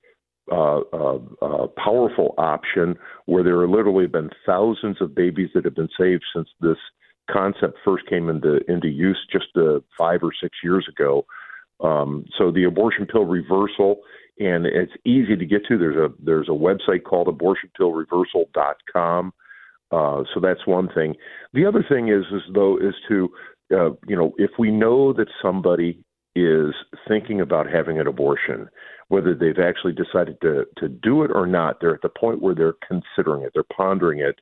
[0.52, 5.76] uh, uh, uh, powerful option where there have literally been thousands of babies that have
[5.76, 6.78] been saved since this
[7.30, 11.26] concept first came into into use just uh, five or six years ago.
[11.82, 14.00] Um, so the abortion pill reversal,
[14.40, 15.78] and it's easy to get to.
[15.78, 19.34] There's a there's a website called abortionpillreversal.com.
[19.92, 21.16] Uh, so that's one thing.
[21.54, 23.30] The other thing is, is though, is to
[23.72, 26.04] uh, you know, if we know that somebody
[26.36, 26.74] is
[27.08, 28.70] thinking about having an abortion,
[29.08, 31.80] whether they've actually decided to to do it or not.
[31.82, 34.40] They're at the point where they're considering it, they're pondering it.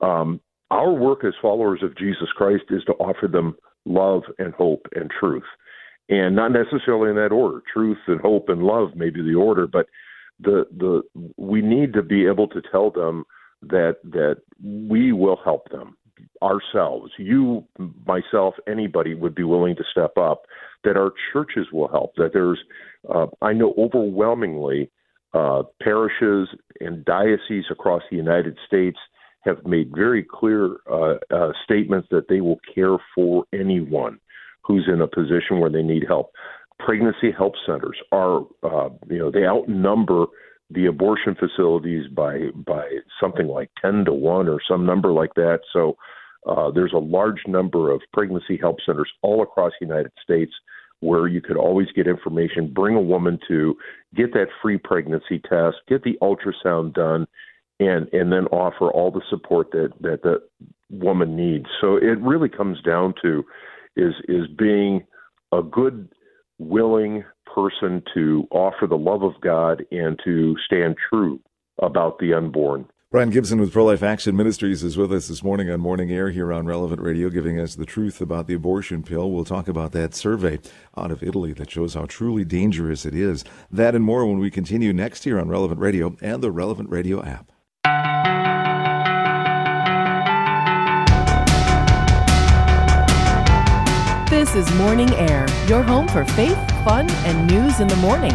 [0.00, 4.86] Um, our work as followers of Jesus Christ is to offer them love and hope
[4.94, 5.44] and truth,
[6.08, 7.62] and not necessarily in that order.
[7.72, 9.86] Truth and hope and love may be the order, but
[10.40, 11.02] the the
[11.36, 13.24] we need to be able to tell them
[13.62, 15.96] that that we will help them
[16.44, 17.64] ourselves, you,
[18.06, 20.42] myself, anybody would be willing to step up,
[20.84, 22.60] that our churches will help, that there's,
[23.12, 24.90] uh, I know overwhelmingly,
[25.32, 26.48] uh, parishes
[26.80, 28.98] and dioceses across the United States
[29.40, 34.18] have made very clear uh, uh, statements that they will care for anyone
[34.62, 36.30] who's in a position where they need help.
[36.78, 40.26] Pregnancy help centers are, uh, you know, they outnumber
[40.70, 42.88] the abortion facilities by by
[43.20, 45.96] something like 10 to 1 or some number like that so
[46.46, 50.52] uh, there's a large number of pregnancy help centers all across the United States
[51.00, 53.76] where you could always get information, bring a woman to
[54.14, 57.26] get that free pregnancy test, get the ultrasound done,
[57.80, 60.42] and and then offer all the support that that the
[60.90, 61.66] woman needs.
[61.80, 63.44] So it really comes down to
[63.96, 65.04] is is being
[65.52, 66.08] a good,
[66.58, 67.24] willing
[67.54, 71.40] person to offer the love of God and to stand true
[71.80, 72.86] about the unborn.
[73.14, 76.30] Brian Gibson with Pro Life Action Ministries is with us this morning on Morning Air
[76.30, 79.30] here on Relevant Radio, giving us the truth about the abortion pill.
[79.30, 80.58] We'll talk about that survey
[80.96, 83.44] out of Italy that shows how truly dangerous it is.
[83.70, 87.22] That and more when we continue next here on Relevant Radio and the Relevant Radio
[87.22, 87.52] app.
[94.28, 98.34] This is Morning Air, your home for faith, fun, and news in the morning.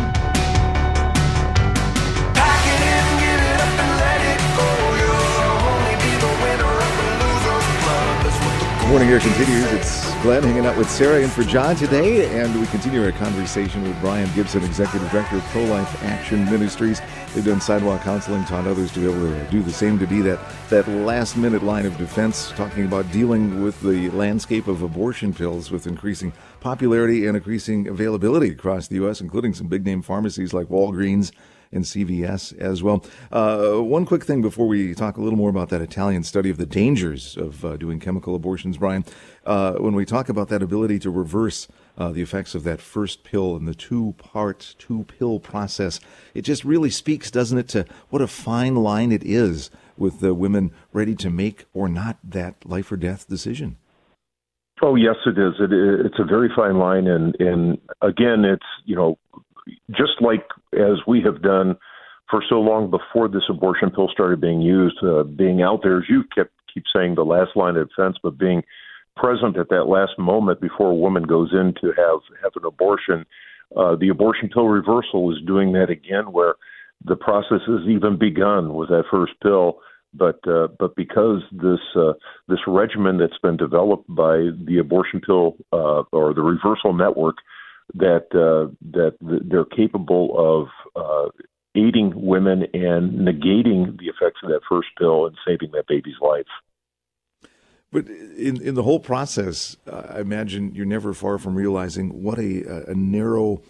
[8.89, 9.71] Morning Air continues.
[9.71, 13.83] It's Glenn hanging out with Sarah and for John today, and we continue our conversation
[13.83, 16.99] with Brian Gibson, Executive Director of Pro Life Action Ministries.
[17.35, 20.21] They've done sidewalk counseling, taught others to be able to do the same, to be
[20.23, 25.35] that, that last minute line of defense, talking about dealing with the landscape of abortion
[25.35, 30.51] pills with increasing popularity and increasing availability across the U.S., including some big name pharmacies
[30.51, 31.31] like Walgreens
[31.71, 33.05] and CVS as well.
[33.31, 36.57] Uh, one quick thing before we talk a little more about that Italian study of
[36.57, 39.05] the dangers of uh, doing chemical abortions, Brian.
[39.45, 41.67] Uh, when we talk about that ability to reverse
[41.97, 45.99] uh, the effects of that first pill and the two part, two pill process,
[46.33, 50.33] it just really speaks, doesn't it, to what a fine line it is with the
[50.33, 53.77] women ready to make or not that life or death decision.
[54.81, 55.55] Oh yes, it is.
[55.59, 59.17] It, it's a very fine line, and and again, it's you know
[59.91, 61.77] just like as we have done
[62.29, 66.03] for so long before this abortion pill started being used, uh, being out there, as
[66.09, 68.63] you kept keep saying, the last line of defense, but being
[69.15, 73.25] present at that last moment before a woman goes in to have have an abortion.
[73.75, 76.55] Uh, the abortion pill reversal is doing that again, where
[77.05, 79.79] the process has even begun with that first pill.
[80.13, 82.13] But uh, but because this uh,
[82.47, 87.35] this regimen that's been developed by the abortion pill uh, or the reversal network
[87.95, 91.29] that uh, that they're capable of uh,
[91.75, 96.45] aiding women and negating the effects of that first pill and saving that baby's life.
[97.91, 102.91] But in in the whole process, I imagine you're never far from realizing what a,
[102.91, 103.61] a narrow,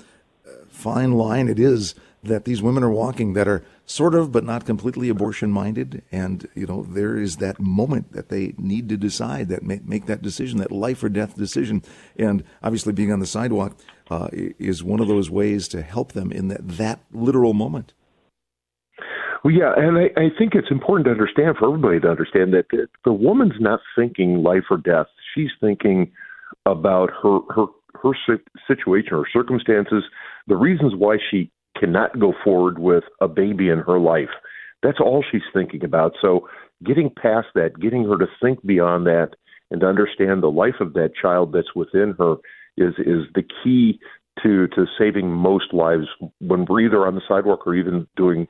[0.70, 4.66] fine line it is that these women are walking that are sort of but not
[4.66, 9.50] completely abortion minded and you know there is that moment that they need to decide
[9.50, 11.82] that make, make that decision that life or death decision
[12.18, 13.76] and obviously being on the sidewalk
[14.10, 17.94] uh, is one of those ways to help them in that, that literal moment.
[19.44, 22.66] Well, yeah, and I, I think it's important to understand for everybody to understand that
[22.72, 25.08] the, the woman's not thinking life or death.
[25.34, 26.12] She's thinking
[26.66, 27.66] about her her
[28.04, 28.12] her
[28.68, 30.04] situation, or circumstances,
[30.50, 34.30] the reasons why she cannot go forward with a baby in her life.
[34.84, 36.14] That's all she's thinking about.
[36.22, 36.50] So,
[36.84, 39.32] getting past that, getting her to think beyond that,
[39.72, 42.36] and to understand the life of that child that's within her
[42.78, 44.00] is is the key
[44.44, 46.08] to to saving most lives
[46.40, 48.48] when we're either on the sidewalk or even doing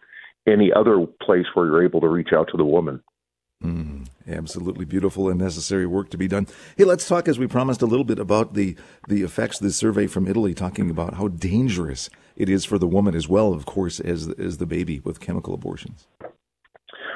[0.47, 3.03] any other place where you're able to reach out to the woman.
[3.63, 6.47] Mm, absolutely beautiful and necessary work to be done.
[6.77, 8.77] Hey, let's talk, as we promised, a little bit about the
[9.09, 12.87] the effects of this survey from Italy, talking about how dangerous it is for the
[12.87, 16.07] woman as well, of course, as as the baby with chemical abortions.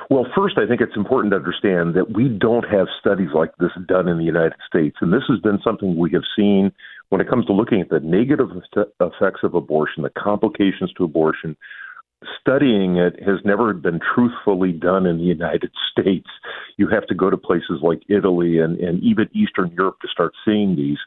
[0.10, 3.72] Well, first, I think it's important to understand that we don't have studies like this
[3.88, 6.74] done in the United States, and this has been something we have seen
[7.08, 8.50] when it comes to looking at the negative
[9.00, 11.56] effects of abortion, the complications to abortion,
[12.39, 16.28] studying it has never been truthfully done in the United States.
[16.78, 20.34] You have to go to places like Italy and, and even Eastern Europe to start
[20.45, 20.97] seeing these.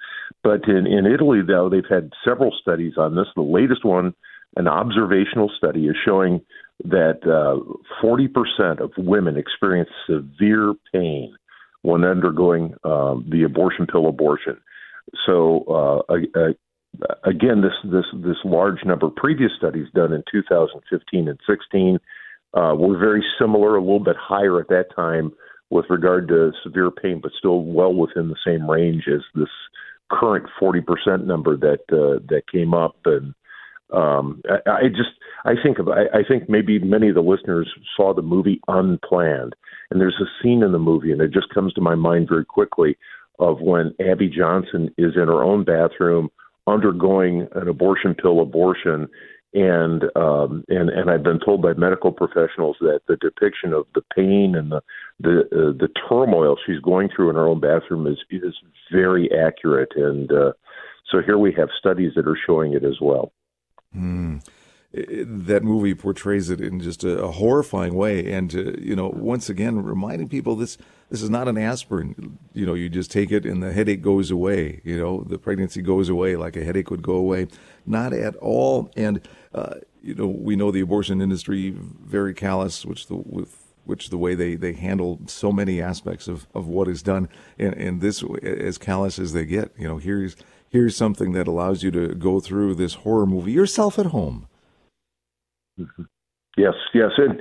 [0.43, 3.27] But in, in Italy, though, they've had several studies on this.
[3.35, 4.15] The latest one,
[4.57, 6.41] an observational study, is showing
[6.85, 7.59] that uh,
[8.05, 11.35] 40% of women experience severe pain
[11.83, 14.59] when undergoing um, the abortion pill abortion.
[15.25, 16.53] So uh, uh,
[17.25, 19.09] again, this this this large number.
[19.09, 21.99] Previous studies done in 2015 and 16
[22.55, 25.33] uh, were very similar, a little bit higher at that time
[25.71, 29.49] with regard to severe pain, but still well within the same range as this
[30.11, 32.97] current 40% number that uh, that came up.
[33.05, 33.35] And
[33.93, 35.11] um, I, I just
[35.45, 39.55] I think of I, I think maybe many of the listeners saw the movie Unplanned,
[39.91, 42.45] and there's a scene in the movie, and it just comes to my mind very
[42.45, 42.97] quickly
[43.39, 46.31] of when Abby Johnson is in her own bathroom
[46.67, 49.09] undergoing an abortion pill abortion.
[49.55, 54.03] And um, and and I've been told by medical professionals that the depiction of the
[54.15, 54.83] pain and the
[55.21, 58.55] the uh, the turmoil she's going through in her own bathroom is is
[58.93, 60.53] very accurate, and uh,
[61.11, 63.33] so here we have studies that are showing it as well.
[63.97, 64.43] Mm
[64.97, 69.51] that movie portrays it in just a, a horrifying way, and uh, you know, once
[69.51, 70.79] again, reminding people this
[71.11, 72.39] this is not an aspirin.
[72.55, 74.81] You know, you just take it and the headache goes away.
[74.85, 77.49] You know, the pregnancy goes away like a headache would go away.
[77.85, 78.91] Not at all.
[78.97, 79.21] And
[79.55, 84.19] uh, you know, we know the abortion industry very callous, which the with which the
[84.19, 88.25] way they, they handle so many aspects of, of what is done, and, and this
[88.43, 89.73] as callous as they get.
[89.79, 90.37] You know, here's
[90.71, 94.49] here's something that allows you to go through this horror movie yourself at home
[95.79, 96.03] Mm-hmm.
[96.57, 97.41] Yes, yes, and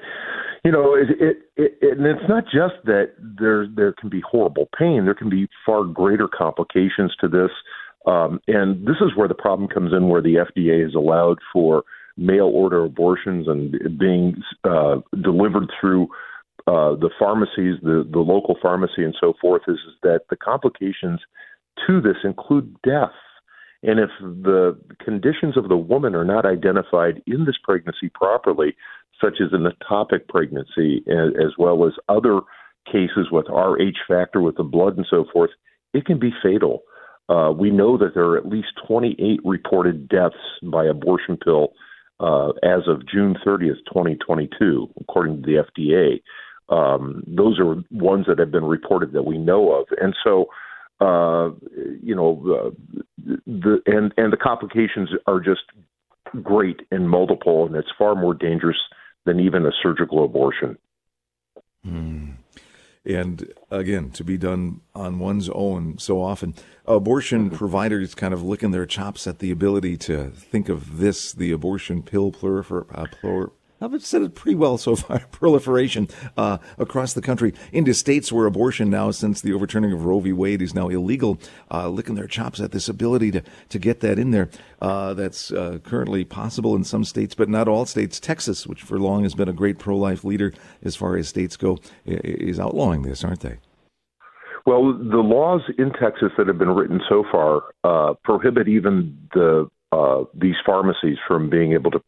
[0.65, 4.67] you know, it, it, it, and it's not just that there there can be horrible
[4.77, 5.05] pain.
[5.05, 7.51] There can be far greater complications to this,
[8.05, 11.83] um, and this is where the problem comes in, where the FDA has allowed for
[12.17, 16.07] mail order abortions and being uh, delivered through
[16.67, 19.61] uh, the pharmacies, the the local pharmacy, and so forth.
[19.67, 21.21] Is, is that the complications
[21.87, 23.11] to this include death
[23.85, 28.75] and if the conditions of the woman are not identified in this pregnancy properly,
[29.23, 32.41] such as an ectopic pregnancy, as well as other
[32.85, 35.51] cases with Rh factor with the blood and so forth,
[35.93, 36.83] it can be fatal.
[37.29, 41.69] Uh, we know that there are at least 28 reported deaths by abortion pill
[42.19, 46.21] uh, as of June 30th, 2022, according to the FDA.
[46.69, 49.85] Um, those are ones that have been reported that we know of.
[49.99, 50.47] And so
[50.99, 51.49] uh,
[52.01, 55.63] you know, uh, the and and the complications are just
[56.41, 58.77] great and multiple, and it's far more dangerous
[59.25, 60.77] than even a surgical abortion.
[61.83, 62.31] Hmm.
[63.05, 66.55] And again, to be done on one's own so often.
[66.87, 67.55] Abortion mm-hmm.
[67.55, 72.01] providers kind of licking their chops at the ability to think of this, the abortion
[72.01, 75.19] pill prolifer- uh, plur- I've said it pretty well so far.
[75.31, 76.07] Proliferation
[76.37, 80.31] uh, across the country into states where abortion now, since the overturning of Roe v.
[80.31, 81.37] Wade, is now illegal,
[81.69, 84.49] uh, licking their chops at this ability to to get that in there.
[84.81, 88.19] Uh, that's uh, currently possible in some states, but not all states.
[88.19, 90.53] Texas, which for long has been a great pro-life leader
[90.83, 93.57] as far as states go, is outlawing this, aren't they?
[94.65, 99.69] Well, the laws in Texas that have been written so far uh, prohibit even the
[99.91, 101.99] uh, these pharmacies from being able to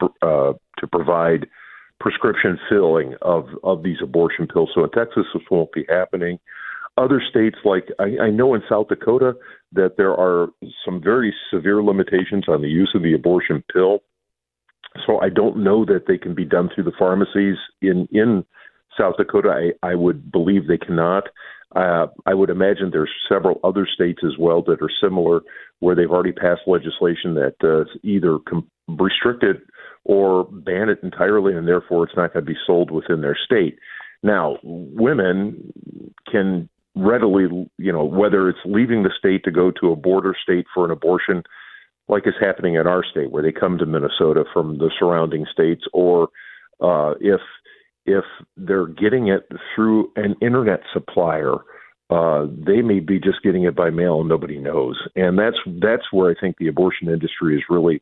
[0.78, 1.46] to provide
[2.00, 4.70] prescription filling of of these abortion pills.
[4.74, 6.38] So in Texas, this won't be happening.
[6.96, 9.34] Other states, like I, I know in South Dakota,
[9.72, 10.48] that there are
[10.84, 14.00] some very severe limitations on the use of the abortion pill.
[15.06, 18.44] So I don't know that they can be done through the pharmacies in in
[18.98, 19.50] South Dakota.
[19.50, 21.24] I, I would believe they cannot.
[21.76, 25.42] Uh, I would imagine there's several other states as well that are similar,
[25.80, 29.58] where they've already passed legislation that uh, either com- restrict it
[30.08, 33.78] or ban it entirely, and therefore it's not going to be sold within their state.
[34.22, 35.72] Now, women
[36.30, 40.66] can readily, you know, whether it's leaving the state to go to a border state
[40.74, 41.44] for an abortion,
[42.08, 45.84] like is happening in our state, where they come to Minnesota from the surrounding states,
[45.92, 46.28] or
[46.80, 47.40] uh, if
[48.06, 48.24] if
[48.56, 51.56] they're getting it through an internet supplier,
[52.08, 54.96] uh, they may be just getting it by mail and nobody knows.
[55.14, 58.00] And that's that's where I think the abortion industry is really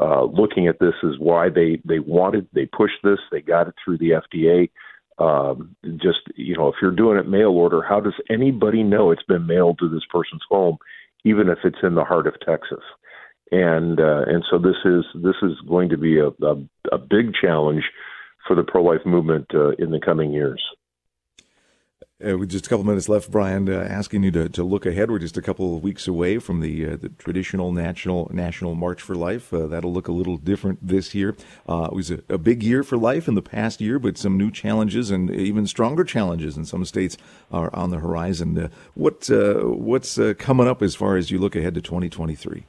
[0.00, 3.74] uh, looking at this is why they they wanted they pushed this they got it
[3.84, 4.70] through the FDA.
[5.18, 9.22] Um, just you know, if you're doing it mail order, how does anybody know it's
[9.22, 10.78] been mailed to this person's home,
[11.24, 12.82] even if it's in the heart of Texas?
[13.50, 16.56] And uh, and so this is this is going to be a a,
[16.92, 17.84] a big challenge
[18.46, 20.62] for the pro life movement uh, in the coming years.
[22.24, 25.10] Uh, with just a couple minutes left, Brian, uh, asking you to, to look ahead.
[25.10, 29.02] We're just a couple of weeks away from the uh, the traditional national national March
[29.02, 29.52] for Life.
[29.52, 31.34] Uh, that'll look a little different this year.
[31.68, 34.36] Uh, it was a, a, big year for life in the past year, but some
[34.36, 37.16] new challenges and even stronger challenges in some states
[37.50, 38.56] are on the horizon.
[38.56, 42.64] Uh, what what's coming up as far as you look ahead to 2023?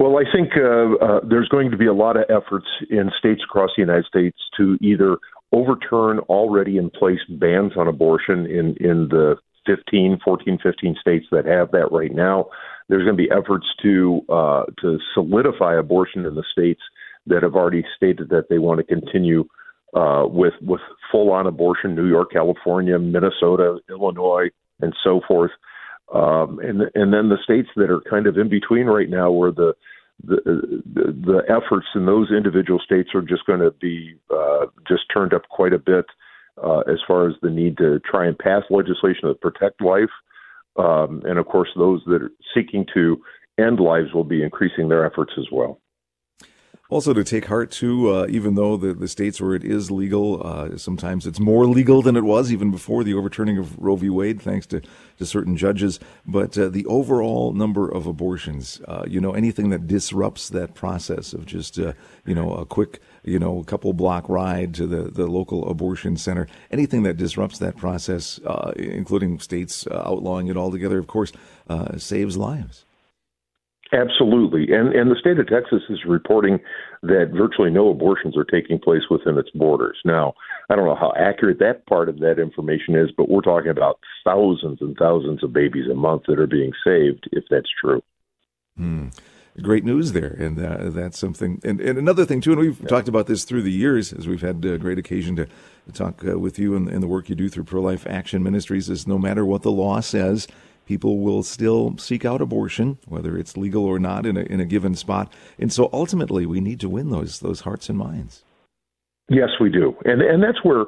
[0.00, 3.42] Well, I think uh, uh, there's going to be a lot of efforts in states
[3.44, 5.18] across the United States to either
[5.52, 9.36] overturn already in place bans on abortion in, in the
[9.66, 12.46] 15, 14, 15 states that have that right now.
[12.88, 16.80] There's going to be efforts to uh, to solidify abortion in the states
[17.26, 19.44] that have already stated that they want to continue
[19.92, 20.80] uh, with with
[21.12, 21.94] full on abortion.
[21.94, 24.48] New York, California, Minnesota, Illinois,
[24.80, 25.50] and so forth.
[26.12, 29.52] Um, and and then the states that are kind of in between right now, where
[29.52, 29.74] the
[30.22, 35.32] the, the, efforts in those individual states are just going to be uh, just turned
[35.32, 36.04] up quite a bit
[36.62, 40.10] uh, as far as the need to try and pass legislation that protect life.
[40.76, 43.22] Um, and of course, those that are seeking to
[43.58, 45.80] end lives will be increasing their efforts as well.
[46.90, 50.44] Also, to take heart too, uh, even though the, the states where it is legal,
[50.44, 54.10] uh, sometimes it's more legal than it was even before the overturning of Roe v.
[54.10, 54.82] Wade, thanks to,
[55.18, 56.00] to certain judges.
[56.26, 61.32] But uh, the overall number of abortions, uh, you know, anything that disrupts that process
[61.32, 61.92] of just, uh,
[62.26, 66.48] you know, a quick, you know, couple block ride to the, the local abortion center,
[66.72, 71.30] anything that disrupts that process, uh, including states outlawing it altogether, of course,
[71.98, 72.84] saves lives.
[73.92, 74.72] Absolutely.
[74.72, 76.60] And and the state of Texas is reporting
[77.02, 79.98] that virtually no abortions are taking place within its borders.
[80.04, 80.34] Now,
[80.68, 83.98] I don't know how accurate that part of that information is, but we're talking about
[84.24, 88.00] thousands and thousands of babies a month that are being saved if that's true.
[88.76, 89.08] Hmm.
[89.60, 91.60] Great news there, and uh, that's something.
[91.64, 92.86] And, and another thing too, and we've yeah.
[92.86, 96.24] talked about this through the years, as we've had uh, great occasion to, to talk
[96.24, 98.88] uh, with you and, and the work you do through Pro Life Action Ministries.
[98.88, 100.46] Is no matter what the law says,
[100.90, 104.64] people will still seek out abortion, whether it's legal or not, in a, in a
[104.64, 105.32] given spot.
[105.56, 108.42] And so ultimately, we need to win those those hearts and minds.
[109.28, 110.86] Yes, we do, and and that's where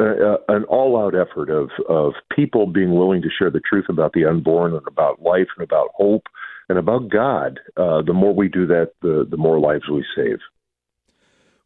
[0.00, 4.14] uh, uh, an all-out effort of of people being willing to share the truth about
[4.14, 6.24] the unborn and about life and about hope
[6.68, 7.60] and about God.
[7.76, 10.40] Uh, the more we do that, the the more lives we save.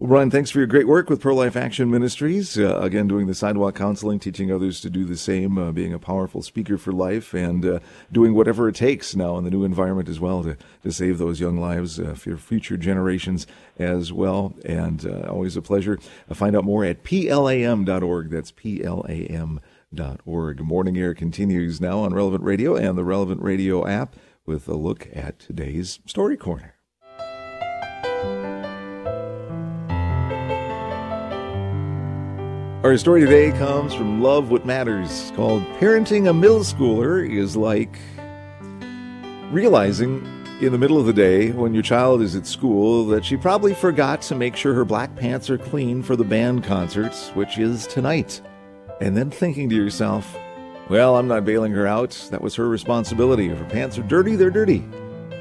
[0.00, 2.58] Well, Brian, thanks for your great work with Pro Life Action Ministries.
[2.58, 5.98] Uh, again, doing the sidewalk counseling, teaching others to do the same, uh, being a
[5.98, 7.80] powerful speaker for life, and uh,
[8.10, 11.38] doing whatever it takes now in the new environment as well to, to save those
[11.38, 13.46] young lives uh, for future generations
[13.78, 14.54] as well.
[14.64, 15.98] And uh, always a pleasure.
[16.30, 18.30] Uh, find out more at plam.org.
[18.30, 19.60] That's plam.org.
[20.62, 25.10] Morning Air continues now on Relevant Radio and the Relevant Radio app with a look
[25.12, 26.79] at today's Story Corner.
[32.82, 37.98] Our story today comes from Love What Matters, called Parenting a Middle Schooler is like
[39.50, 40.24] realizing
[40.62, 43.74] in the middle of the day when your child is at school that she probably
[43.74, 47.86] forgot to make sure her black pants are clean for the band concerts, which is
[47.86, 48.40] tonight.
[49.02, 50.34] And then thinking to yourself,
[50.88, 52.12] well, I'm not bailing her out.
[52.30, 53.48] That was her responsibility.
[53.48, 54.88] If her pants are dirty, they're dirty.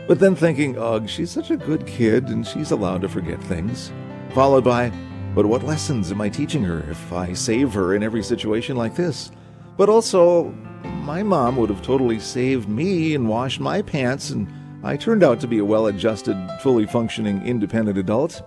[0.10, 3.94] But then thinking, ugh, she's such a good kid and she's allowed to forget things.
[4.34, 4.92] Followed by,
[5.36, 8.96] but what lessons am I teaching her if I save her in every situation like
[8.96, 9.32] this?
[9.78, 10.52] But also,
[10.84, 14.52] my mom would have totally saved me and washed my pants, and
[14.84, 18.42] I turned out to be a well adjusted, fully functioning, independent adult.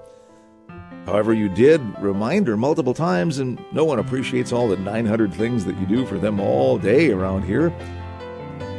[1.06, 5.64] However, you did remind her multiple times, and no one appreciates all the 900 things
[5.64, 7.70] that you do for them all day around here.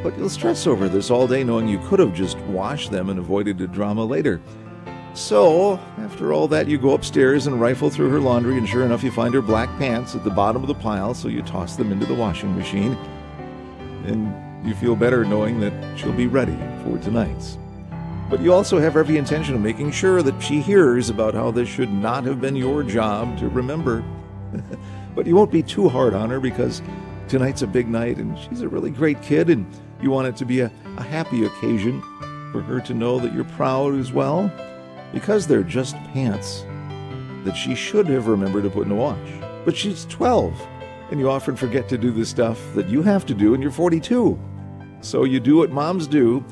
[0.03, 3.19] But you'll stress over this all day knowing you could have just washed them and
[3.19, 4.41] avoided the drama later.
[5.13, 9.03] So, after all that, you go upstairs and rifle through her laundry, and sure enough,
[9.03, 11.91] you find her black pants at the bottom of the pile, so you toss them
[11.91, 12.93] into the washing machine.
[14.05, 17.59] And you feel better knowing that she'll be ready for tonight's.
[18.27, 21.69] But you also have every intention of making sure that she hears about how this
[21.69, 24.03] should not have been your job to remember.
[25.15, 26.81] but you won't be too hard on her because
[27.27, 29.63] tonight's a big night and she's a really great kid, and
[30.01, 32.01] you want it to be a, a happy occasion
[32.51, 34.51] for her to know that you're proud as well
[35.13, 36.65] because they're just pants
[37.45, 39.29] that she should have remembered to put in the wash.
[39.63, 40.59] But she's 12,
[41.11, 43.71] and you often forget to do the stuff that you have to do, and you're
[43.71, 44.37] 42.
[45.01, 46.43] So you do what moms do,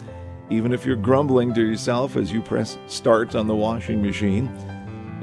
[0.49, 4.47] even if you're grumbling to yourself as you press start on the washing machine,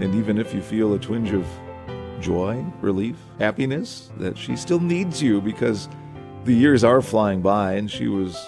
[0.00, 1.46] and even if you feel a twinge of
[2.20, 5.88] joy, relief, happiness, that she still needs you because
[6.44, 8.42] the years are flying by, and she was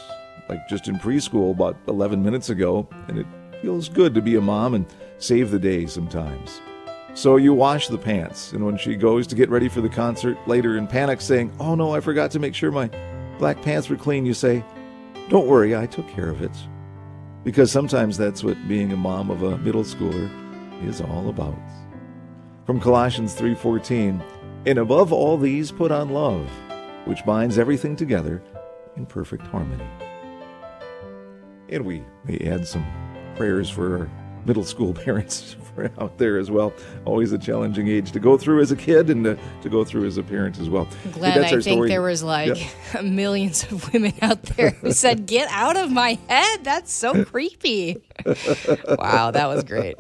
[0.49, 3.27] like just in preschool about 11 minutes ago, and it
[3.61, 4.87] feels good to be a mom and
[5.19, 6.61] save the day sometimes.
[7.15, 10.39] So you wash the pants, and when she goes to get ready for the concert
[10.47, 12.89] later in panic, saying, Oh no, I forgot to make sure my
[13.39, 14.65] black pants were clean, you say,
[15.29, 16.57] Don't worry, I took care of it.
[17.43, 20.31] Because sometimes that's what being a mom of a middle schooler
[20.87, 21.59] is all about.
[22.65, 24.23] From Colossians 3:14,
[24.67, 26.49] and above all these put on love,
[27.07, 28.43] which binds everything together
[28.97, 29.89] in perfect harmony.
[31.71, 32.85] And we may add some
[33.41, 34.07] prayers for
[34.45, 35.57] middle school parents
[35.99, 36.75] out there as well.
[37.07, 40.05] Always a challenging age to go through as a kid and to, to go through
[40.05, 40.87] as a parent as well.
[41.13, 41.89] Glad I think story.
[41.89, 42.61] there was like
[42.93, 43.01] yeah.
[43.03, 46.65] millions of women out there who said, "Get out of my head!
[46.65, 48.03] That's so creepy."
[48.99, 49.97] wow, that was great.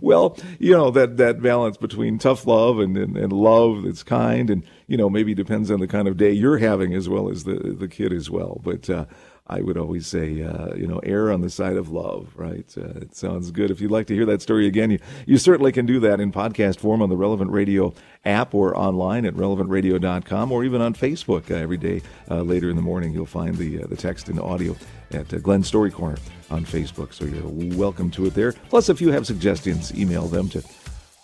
[0.00, 4.50] well, you know that that balance between tough love and, and, and love that's kind,
[4.50, 7.42] and you know maybe depends on the kind of day you're having as well as
[7.42, 8.60] the the kid as well.
[8.62, 9.06] But uh,
[9.46, 12.72] I would always say, uh, you know, err on the side of love, right?
[12.76, 13.70] Uh, it sounds good.
[13.70, 16.30] If you'd like to hear that story again, you, you certainly can do that in
[16.32, 17.92] podcast form on the Relevant Radio
[18.24, 22.76] app or online at relevantradio.com or even on Facebook uh, every day uh, later in
[22.76, 23.12] the morning.
[23.12, 24.76] You'll find the, uh, the text and audio
[25.10, 26.18] at uh, Glenn Story Corner
[26.50, 27.12] on Facebook.
[27.12, 28.52] So you're welcome to it there.
[28.52, 30.62] Plus, if you have suggestions, email them to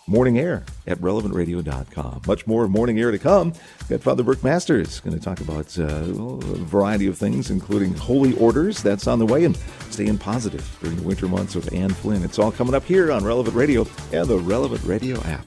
[0.09, 2.23] Morning Air at relevantradio.com.
[2.25, 3.53] Much more Morning Air to come.
[3.89, 8.33] Got Father Burke Masters going to talk about uh, a variety of things, including holy
[8.37, 8.81] orders.
[8.81, 9.55] That's on the way, and
[9.91, 12.23] staying positive during the winter months with Ann Flynn.
[12.23, 15.45] It's all coming up here on Relevant Radio and the Relevant Radio app.